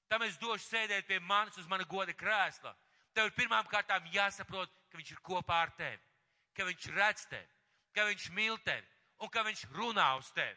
tam 0.08 0.22
es 0.22 0.36
došu 0.38 0.62
sēdēt 0.68 1.08
pie 1.08 1.18
manis 1.18 1.58
uz 1.58 1.66
mana 1.66 1.84
goda 1.90 2.14
krēsla. 2.14 2.72
Tev 3.16 3.30
ir 3.30 3.34
pirmām 3.34 3.66
kārtām 3.66 4.06
jāsaprot, 4.12 4.70
ka 4.92 5.00
viņš 5.00 5.10
ir 5.14 5.22
kopā 5.26 5.62
ar 5.64 5.72
tevi, 5.78 6.02
ka 6.54 6.68
viņš 6.68 6.88
redz 6.94 7.26
tevi, 7.32 7.48
ka 7.96 8.06
viņš 8.06 8.28
mīl 8.36 8.60
tevi 8.62 8.86
un 9.24 9.32
ka 9.32 9.42
viņš 9.46 9.64
runā 9.74 10.06
uz 10.20 10.30
tevi 10.36 10.56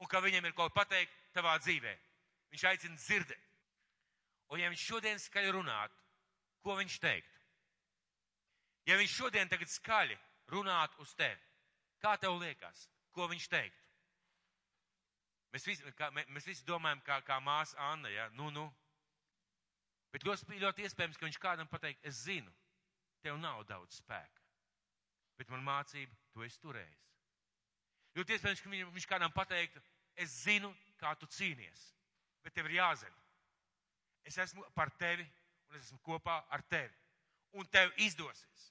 un 0.00 0.08
ka 0.10 0.22
viņam 0.24 0.46
ir 0.46 0.54
ko 0.56 0.68
pateikt 0.72 1.12
tavā 1.36 1.56
dzīvē. 1.62 1.94
Viņš 2.54 2.64
aicina 2.70 2.98
dzirdēt. 3.00 3.46
Un 4.54 4.62
ja 4.62 4.70
viņš 4.70 4.84
šodien 4.88 5.18
skaļi 5.20 5.54
runātu, 5.56 5.96
ko 6.62 6.76
viņš 6.78 6.98
teiktu? 7.02 7.40
Ja 8.86 8.98
viņš 9.00 9.16
šodien 9.18 9.50
tagad 9.50 9.70
skaļi 9.70 10.16
runātu 10.52 11.02
uz 11.02 11.14
tevi, 11.18 11.42
kā 12.02 12.14
tev 12.22 12.38
liekas, 12.38 12.86
ko 13.14 13.26
viņš 13.30 13.48
teiktu? 13.50 13.82
Mēs 15.54 15.66
visi, 15.66 15.92
kā, 15.98 16.10
mēs 16.14 16.46
visi 16.46 16.66
domājam, 16.68 17.00
kā, 17.06 17.18
kā 17.26 17.38
māsa 17.40 17.78
Anna, 17.90 18.10
ja? 18.12 18.28
nu, 18.36 18.50
nu. 18.54 18.66
Bet 20.12 20.26
ļoti, 20.26 20.58
ļoti 20.62 20.86
iespējams, 20.86 21.18
ka 21.18 21.26
viņš 21.26 21.38
kādam 21.42 21.68
pateikt, 21.70 22.04
es 22.06 22.22
zinu, 22.26 22.52
tev 23.24 23.38
nav 23.40 23.64
daudz 23.66 23.98
spēka. 23.98 24.44
Bet 25.36 25.50
man 25.52 25.64
mācība, 25.64 26.14
tu 26.32 26.44
esi 26.46 26.60
turējis. 26.62 27.02
Ļoti 28.16 28.36
iespējams, 28.36 28.62
ka 28.62 28.72
viņš 28.72 29.08
kādam 29.10 29.32
pateiktu, 29.34 29.82
es 30.16 30.36
zinu, 30.44 30.70
kā 31.00 31.14
tu 31.20 31.28
cīnies, 31.30 31.82
bet 32.44 32.54
tev 32.54 32.68
ir 32.70 32.78
jāzina. 32.80 33.16
Es 34.26 34.38
esmu 34.42 34.64
par 34.74 34.90
tevi 34.98 35.26
un 35.70 35.78
es 35.78 35.86
esmu 35.86 36.00
kopā 36.04 36.40
ar 36.50 36.62
tevi. 36.70 36.94
Un 37.56 37.66
tev 37.72 37.92
izdosies. 38.02 38.64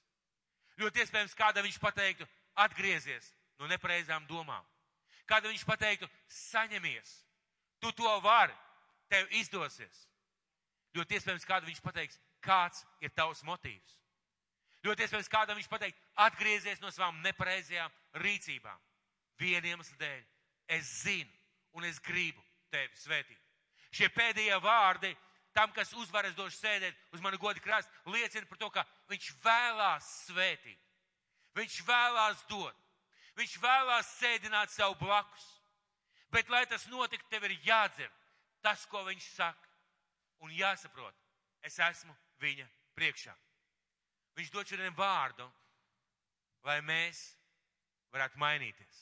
Ļoti 0.76 1.02
iespējams, 1.02 1.34
kādam 1.36 1.64
viņš 1.66 1.78
pateiktu, 1.80 2.26
atgriezies 2.60 3.32
no 3.58 3.68
nepareizām 3.70 4.26
domām. 4.28 4.64
Kādam 5.26 5.50
viņš 5.50 5.64
pateiktu, 5.66 6.08
saņemies, 6.30 7.14
tu 7.82 7.90
to 7.96 8.12
vari, 8.22 8.54
tev 9.10 9.26
izdosies. 9.34 10.04
Ļoti 10.96 11.18
iespējams, 11.18 11.48
kādam 11.48 11.70
viņš 11.70 11.82
pateiks, 11.82 12.20
kāds 12.44 12.84
ir 13.02 13.12
tavs 13.16 13.42
motīvs. 13.46 13.96
Ļoti 14.86 15.06
iespējams, 15.06 15.32
kādam 15.32 15.58
viņš 15.58 15.70
pateiks, 15.72 15.98
atgriezies 16.28 16.82
no 16.84 16.92
savām 16.94 17.18
nepareizajām 17.24 17.92
rīcībām. 18.22 18.78
Vienu 19.40 19.72
iemeslu 19.72 19.98
dēļ. 19.98 20.22
Es 20.76 20.92
zinu 21.02 21.35
un 21.76 21.84
es 21.84 22.00
gribu 22.02 22.42
tevi 22.72 22.96
svētīt. 22.98 23.40
Šie 23.94 24.08
pēdējie 24.12 24.56
vārdi 24.64 25.12
tam, 25.56 25.72
kas 25.76 25.92
uzvaras 25.96 26.34
došu 26.36 26.58
sēdēt 26.58 27.14
uz 27.16 27.22
manu 27.24 27.38
godu 27.40 27.62
krāstu, 27.64 27.92
liecina 28.12 28.48
par 28.48 28.60
to, 28.60 28.70
ka 28.72 28.84
viņš 29.12 29.30
vēlās 29.44 30.10
svētīt. 30.26 30.80
Viņš 31.56 31.78
vēlās 31.88 32.42
dot. 32.50 32.82
Viņš 33.36 33.56
vēlās 33.60 34.10
sēdināt 34.18 34.72
sev 34.72 34.96
blakus. 35.00 35.46
Bet, 36.32 36.48
lai 36.52 36.64
tas 36.68 36.84
notiktu, 36.92 37.28
tev 37.30 37.46
ir 37.48 37.56
jādzird 37.64 38.12
tas, 38.64 38.84
ko 38.90 39.04
viņš 39.06 39.30
saka. 39.36 39.72
Un 40.44 40.52
jāsaprot, 40.52 41.14
es 41.64 41.78
esmu 41.80 42.12
viņa 42.42 42.66
priekšā. 42.96 43.32
Viņš 44.36 44.52
dod 44.52 44.68
šodien 44.68 44.96
vārdu, 44.96 45.46
lai 46.66 46.80
mēs 46.84 47.22
varētu 48.12 48.40
mainīties. 48.42 48.98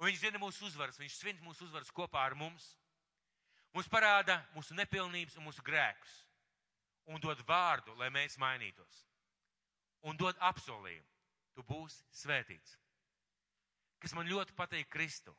Un 0.00 0.08
viņš 0.08 0.22
zina 0.22 0.40
mūsu 0.40 0.64
uzvaras, 0.64 0.98
viņš 1.00 1.18
svin 1.20 1.40
mūsu 1.44 1.66
uzvaras 1.66 1.92
kopā 1.92 2.22
ar 2.24 2.34
mums. 2.38 2.70
Mums 3.76 3.88
parāda 3.92 4.38
mūsu 4.54 4.74
nepilnības 4.74 5.36
un 5.38 5.46
mūsu 5.46 5.62
grēkus. 5.62 6.14
Un 7.12 7.20
dod 7.20 7.42
vārdu, 7.46 7.92
lai 8.00 8.08
mēs 8.12 8.38
mainītos. 8.40 9.04
Un 10.08 10.16
dod 10.16 10.38
apsolījumu. 10.40 11.06
Tu 11.54 11.64
būsi 11.66 12.04
svētīts. 12.16 12.78
Kas 14.00 14.14
man 14.16 14.28
ļoti 14.30 14.54
patīk 14.56 14.88
Kristu. 14.88 15.34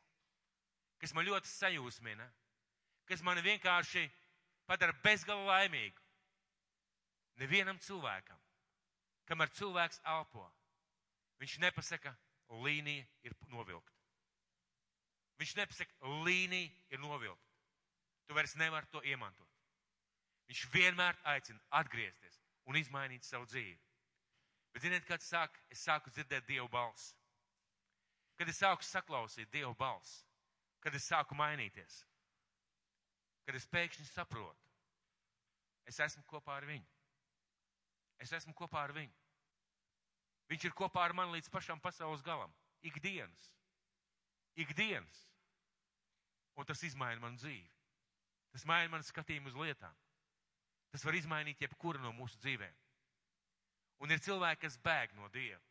Kas 1.02 1.14
man 1.16 1.26
ļoti 1.26 1.50
sajūsmina. 1.50 2.28
Kas 3.08 3.24
man 3.26 3.40
vienkārši 3.42 4.06
padara 4.68 4.94
bezgala 5.02 5.42
laimīgu. 5.48 5.98
Nevienam 7.40 7.80
cilvēkam, 7.80 8.38
kamēr 9.26 9.50
cilvēks 9.56 10.02
elpo, 10.12 10.44
viņš 11.40 11.56
nepasaka, 11.64 12.12
līnija 12.62 13.06
ir 13.24 13.34
novilkta. 13.50 14.01
Viņš 15.40 15.54
nepasaka, 15.58 16.12
līnija 16.26 16.70
ir 16.92 17.00
novilkta. 17.02 17.48
Tu 18.26 18.36
vairs 18.36 18.54
nevari 18.60 18.88
to 18.92 19.02
iemantot. 19.04 19.48
Viņš 20.50 20.66
vienmēr 20.74 21.16
aicina 21.32 21.60
atgriezties 21.80 22.38
un 22.68 22.78
izmainīt 22.78 23.24
savu 23.26 23.46
dzīvi. 23.50 23.78
Bet 24.72 24.84
ziniet, 24.86 25.04
kad 25.08 25.24
sāk, 25.24 25.56
es 25.72 25.82
sāku 25.84 26.12
dzirdēt 26.12 26.46
Dievu 26.48 26.68
balsi. 26.72 27.14
Kad 28.38 28.48
es 28.48 28.60
sāku 28.62 28.86
saklausīt 28.86 29.50
Dievu 29.52 29.74
balsi, 29.78 30.22
kad 30.80 30.94
es 30.96 31.06
sāku 31.08 31.36
mainīties, 31.38 31.98
kad 33.46 33.58
es 33.58 33.68
pēkšņi 33.70 34.06
saprotu, 34.08 34.70
es 35.88 36.00
esmu 36.00 36.24
kopā 36.30 36.56
ar 36.56 36.66
viņu. 36.68 36.88
Es 38.22 38.32
esmu 38.32 38.54
kopā 38.56 38.84
ar 38.86 38.94
viņu. 38.96 39.12
Viņš 40.52 40.68
ir 40.68 40.74
kopā 40.78 41.04
ar 41.06 41.14
mani 41.16 41.36
līdz 41.36 41.50
pašam 41.52 41.80
pasaules 41.80 42.22
galam. 42.24 42.52
Ikdienas. 42.86 43.50
Ikdienas. 44.56 45.20
Un 46.56 46.68
tas 46.68 46.82
izmaina 46.84 47.20
manu 47.20 47.40
dzīvi. 47.40 47.68
Tas 48.52 48.66
maina 48.68 48.90
manu 48.92 49.06
skatījumu 49.06 49.48
uz 49.48 49.56
lietām. 49.56 49.94
Tas 50.92 51.04
var 51.08 51.16
izmainīt 51.16 51.62
jebkuru 51.64 52.02
no 52.02 52.12
mūsu 52.12 52.36
dzīvēm. 52.42 52.74
Un 54.04 54.10
ir 54.12 54.20
cilvēki, 54.20 54.60
kas 54.66 54.76
bēg 54.82 55.14
no 55.16 55.28
Dieva, 55.32 55.62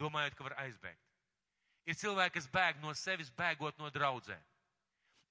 domājot, 0.00 0.34
ka 0.34 0.46
var 0.48 0.56
aizbēgt. 0.64 1.02
Ir 1.84 1.98
cilvēki, 2.00 2.38
kas 2.38 2.48
bēg 2.50 2.80
no 2.82 2.94
sevis, 2.96 3.30
bēgot 3.36 3.78
no 3.78 3.90
draudzēm. 3.92 4.42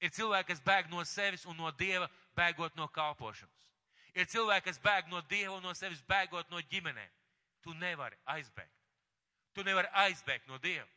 Ir 0.04 0.14
cilvēki, 0.14 0.52
kas 0.52 0.62
bēg 0.64 0.92
no 0.92 1.04
sevis 1.10 1.46
un 1.50 1.58
no 1.58 1.72
Dieva, 1.72 2.08
bēgot 2.38 2.78
no 2.78 2.88
kalpošanas. 2.94 3.70
Ir 4.14 4.30
cilvēki, 4.30 4.68
kas 4.70 4.80
bēg 4.80 5.10
no 5.10 5.24
Dieva 5.26 5.58
un 5.58 5.66
no 5.66 5.74
sevis, 5.74 6.04
bēgot 6.08 6.52
no 6.54 6.62
ģimenēm. 6.70 7.12
Tu 7.66 7.74
nevari 7.82 8.20
aizbēgt. 8.36 8.80
Tu 9.56 9.66
nevari 9.66 9.90
aizbēgt 10.06 10.48
no 10.48 10.60
Dieva. 10.62 10.88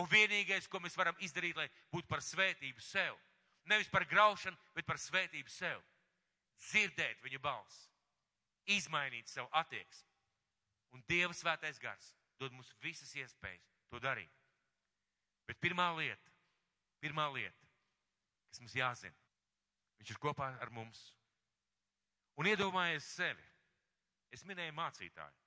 Un 0.00 0.08
vienīgais, 0.10 0.66
ko 0.66 0.80
mēs 0.82 0.96
varam 0.98 1.18
izdarīt, 1.22 1.56
lai 1.56 1.68
būtu 1.92 2.08
par 2.10 2.22
svētību 2.24 2.82
sev, 2.82 3.14
nevis 3.70 3.90
par 3.92 4.06
graušanu, 4.10 4.58
bet 4.74 4.86
par 4.86 4.98
svētību 4.98 5.52
sev, 5.52 5.82
dzirdēt 6.58 7.22
viņa 7.22 7.40
balsi, 7.42 7.86
izmainīt 8.74 9.30
savu 9.30 9.48
attieksmi. 9.52 10.10
Un 10.94 11.02
Dieva 11.08 11.34
svētais 11.34 11.78
gars 11.82 12.12
dod 12.38 12.54
mums 12.54 12.72
visas 12.82 13.10
iespējas 13.18 13.70
to 13.90 14.00
darīt. 14.02 14.30
Bet 15.46 15.60
pirmā 15.62 15.90
lieta, 15.98 16.32
pirmā 17.02 17.26
lieta, 17.34 17.70
kas 18.50 18.62
mums 18.62 18.76
jāzina, 18.78 19.16
viņš 20.00 20.14
ir 20.14 20.20
kopā 20.22 20.50
ar 20.62 20.70
mums. 20.74 21.00
Un 22.40 22.50
iedomājies 22.50 23.06
sevi. 23.14 23.44
Es 24.34 24.42
minēju 24.42 24.74
mācītāju. 24.74 25.42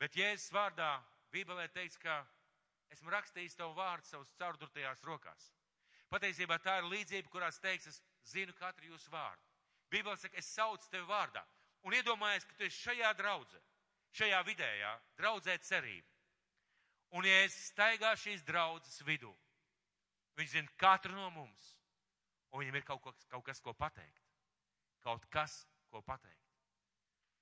Bet 0.00 0.16
Jēzus 0.18 0.52
vārdā 0.52 0.98
Bībelē 1.32 1.70
teiks, 1.72 1.96
ka 1.96 2.18
esmu 2.94 3.12
rakstījis 3.12 3.58
tavu 3.58 3.74
vārdu 3.76 4.08
savus 4.08 4.32
caurdurtajās 4.38 5.02
rokās. 5.06 5.50
Patiesībā 6.12 6.58
tā 6.62 6.78
ir 6.80 6.88
līdzība, 6.92 7.30
kurās 7.32 7.58
teiks, 7.62 7.88
es 7.90 8.00
zinu 8.30 8.54
katru 8.58 8.92
jūsu 8.92 9.10
vārdu. 9.10 9.42
Bībele 9.90 10.16
saka, 10.18 10.38
es 10.38 10.48
saucu 10.54 10.88
tevi 10.90 11.06
vārdā. 11.08 11.44
Un 11.84 11.94
iedomājies, 11.94 12.46
ka 12.48 12.56
tu 12.56 12.66
esi 12.66 12.80
šajā 12.86 13.10
draudzē, 13.18 13.60
šajā 14.16 14.40
vidējā, 14.48 14.92
draudzē 15.18 15.56
cerība. 15.68 16.08
Un 17.14 17.26
ja 17.28 17.42
es 17.44 17.56
staigā 17.68 18.14
šīs 18.18 18.42
draudzes 18.46 19.02
vidū, 19.06 19.30
viņš 20.38 20.54
zina 20.56 20.72
katru 20.80 21.14
no 21.14 21.28
mums, 21.30 21.66
un 22.50 22.62
viņam 22.62 22.78
ir 22.80 22.86
kaut, 22.88 23.02
ko, 23.04 23.12
kaut 23.30 23.44
kas, 23.46 23.60
ko 23.62 23.74
pateikt. 23.76 24.22
Kaut 25.04 25.26
kas, 25.30 25.60
ko 25.92 26.00
pateikt. 26.02 26.40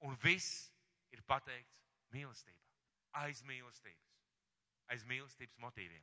Un 0.03 0.17
viss 0.25 0.67
ir 1.15 1.23
pateikts 1.29 1.79
mīlestībā, 2.13 2.69
aiz 3.23 3.41
mīlestības, 3.47 4.12
aiz 4.91 5.05
mīlestības 5.09 5.59
motīviem. 5.63 6.03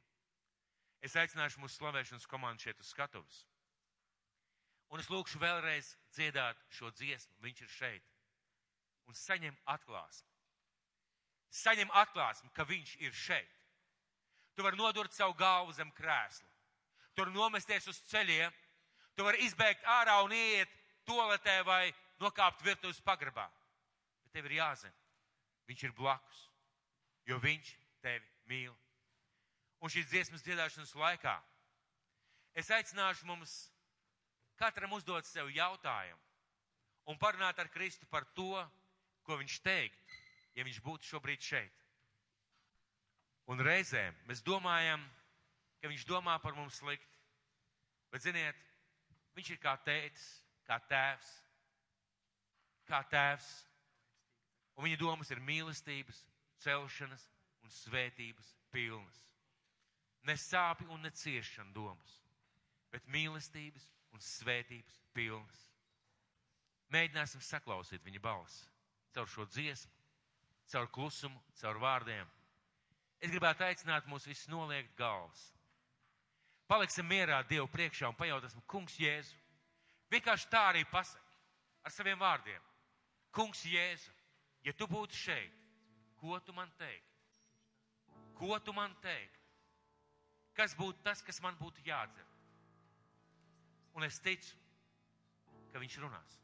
Es 1.01 1.15
aicināšu 1.15 1.61
mūsu 1.63 1.79
slavēšanas 1.79 2.27
komandu 2.27 2.65
šeit 2.65 2.79
uz 2.79 2.91
skatuves. 2.91 3.43
Un 4.89 4.99
es 4.99 5.09
lūkšu 5.11 5.39
vēlreiz 5.39 5.93
dziedāt 6.15 6.59
šo 6.73 6.89
dziesmu. 6.91 7.35
Viņš 7.45 7.61
ir 7.61 7.71
šeit. 7.75 8.09
Un 9.07 9.15
saņem 9.15 9.55
atklāsmi. 9.69 10.27
Saņem 11.49 11.91
atklāsmi, 12.01 12.49
ka 12.53 12.65
viņš 12.67 12.95
ir 13.05 13.13
šeit. 13.15 13.55
Tu 14.55 14.65
vari 14.65 14.77
nodurt 14.77 15.13
savu 15.15 15.33
galvu 15.37 15.73
zem 15.77 15.91
krēsla. 15.97 16.49
Tu 17.13 17.23
vari 17.23 17.35
nomesties 17.37 17.87
uz 17.87 18.01
ceļiem. 18.09 18.53
Tu 19.15 19.25
vari 19.25 19.45
izbēgt 19.45 19.85
ārā 19.87 20.19
un 20.25 20.33
iet 20.35 20.73
toaletē 21.07 21.61
vai 21.65 21.93
nokāpt 22.21 22.63
virtuves 22.65 23.01
pagrabā. 23.01 23.47
Bet 24.23 24.35
tev 24.35 24.49
ir 24.49 24.59
jāzina, 24.59 24.93
viņš 25.69 25.85
ir 25.87 25.95
blakus, 25.97 26.41
jo 27.29 27.39
viņš 27.41 27.71
tevi 28.03 28.25
mīl. 28.49 28.73
Un 29.79 29.91
šīs 29.93 30.09
dziesmas 30.11 30.43
dziedāšanas 30.43 30.95
laikā 30.99 31.35
es 32.59 32.71
aicināšu 32.73 33.27
mums 33.29 33.53
katram 34.59 34.97
uzdot 34.97 35.27
sev 35.29 35.51
jautājumu 35.55 36.19
un 37.09 37.17
parunāt 37.17 37.59
ar 37.61 37.69
Kristu 37.73 38.05
par 38.09 38.25
to, 38.37 38.51
ko 39.23 39.37
viņš 39.39 39.59
teiktu, 39.65 40.17
ja 40.57 40.65
viņš 40.67 40.81
būtu 40.85 41.07
šobrīd 41.09 41.45
šeit. 41.45 41.85
Un 43.49 43.61
reizēm 43.65 44.17
mēs 44.29 44.43
domājam, 44.45 45.01
ka 45.81 45.89
viņš 45.89 46.05
domā 46.05 46.35
par 46.43 46.57
mums 46.57 46.77
slikti. 46.81 47.07
Bet, 48.11 48.25
ziniet, 48.25 48.57
viņš 49.37 49.49
ir 49.53 49.61
kā 49.63 49.73
tētis, 49.85 50.25
kā 50.67 50.77
tēvs, 50.89 51.31
kā 52.89 53.01
tēvs. 53.09 53.49
Un 54.77 54.85
viņa 54.85 54.99
domas 55.01 55.29
ir 55.33 55.41
mīlestības, 55.45 56.21
celšanas 56.63 57.25
un 57.69 57.75
svētības 57.75 58.47
pilnas. 58.73 59.17
Ne 60.25 60.33
sāpju 60.41 60.89
un 60.93 61.03
ne 61.05 61.11
ciešanu 61.13 61.73
domas, 61.75 62.13
bet 62.89 63.05
mīlestības 63.13 63.85
un 64.15 64.23
svētības 64.25 64.97
pilnas. 65.13 65.59
Mēģināsim 66.89 67.43
saklausīt 67.45 68.01
viņa 68.05 68.21
balsi 68.25 68.65
caur 69.13 69.29
šo 69.29 69.45
dziesmu, 69.49 69.91
caur 70.69 70.89
klusumu, 70.93 71.39
caur 71.61 71.79
vārdiem. 71.81 72.27
Es 73.21 73.31
gribētu 73.33 73.65
aicināt 73.65 74.05
mūs 74.09 74.25
visus 74.29 74.49
noliegt 74.49 74.93
galvas. 74.97 75.41
Paliksim 76.69 77.07
mierā 77.09 77.41
Dievu 77.49 77.67
priekšā 77.73 78.09
un 78.09 78.17
pajautāsim, 78.17 78.61
Kungs 78.69 78.97
Jēzu. 79.01 79.37
Vienkārši 80.13 80.49
tā 80.53 80.61
arī 80.71 80.83
pasaki 80.89 81.37
ar 81.85 81.93
saviem 81.93 82.21
vārdiem. 82.21 82.61
Kungs 83.33 83.65
Jēzu, 83.65 84.13
ja 84.65 84.73
tu 84.77 84.87
būtu 84.89 85.17
šeit, 85.17 85.53
ko 86.21 86.37
tu 86.45 86.53
man 86.53 86.69
teiktu? 86.77 87.08
Ko 88.39 88.59
tu 88.63 88.73
man 88.73 88.95
teiktu? 89.03 89.39
Kas 90.55 90.75
būtu 90.75 91.03
tas, 91.03 91.21
kas 91.23 91.39
man 91.43 91.57
būtu 91.59 91.83
jādzird? 91.85 92.35
Un 93.99 94.05
es 94.07 94.19
ticu, 94.23 94.55
ka 95.71 95.81
viņš 95.81 95.97
runās. 96.03 96.37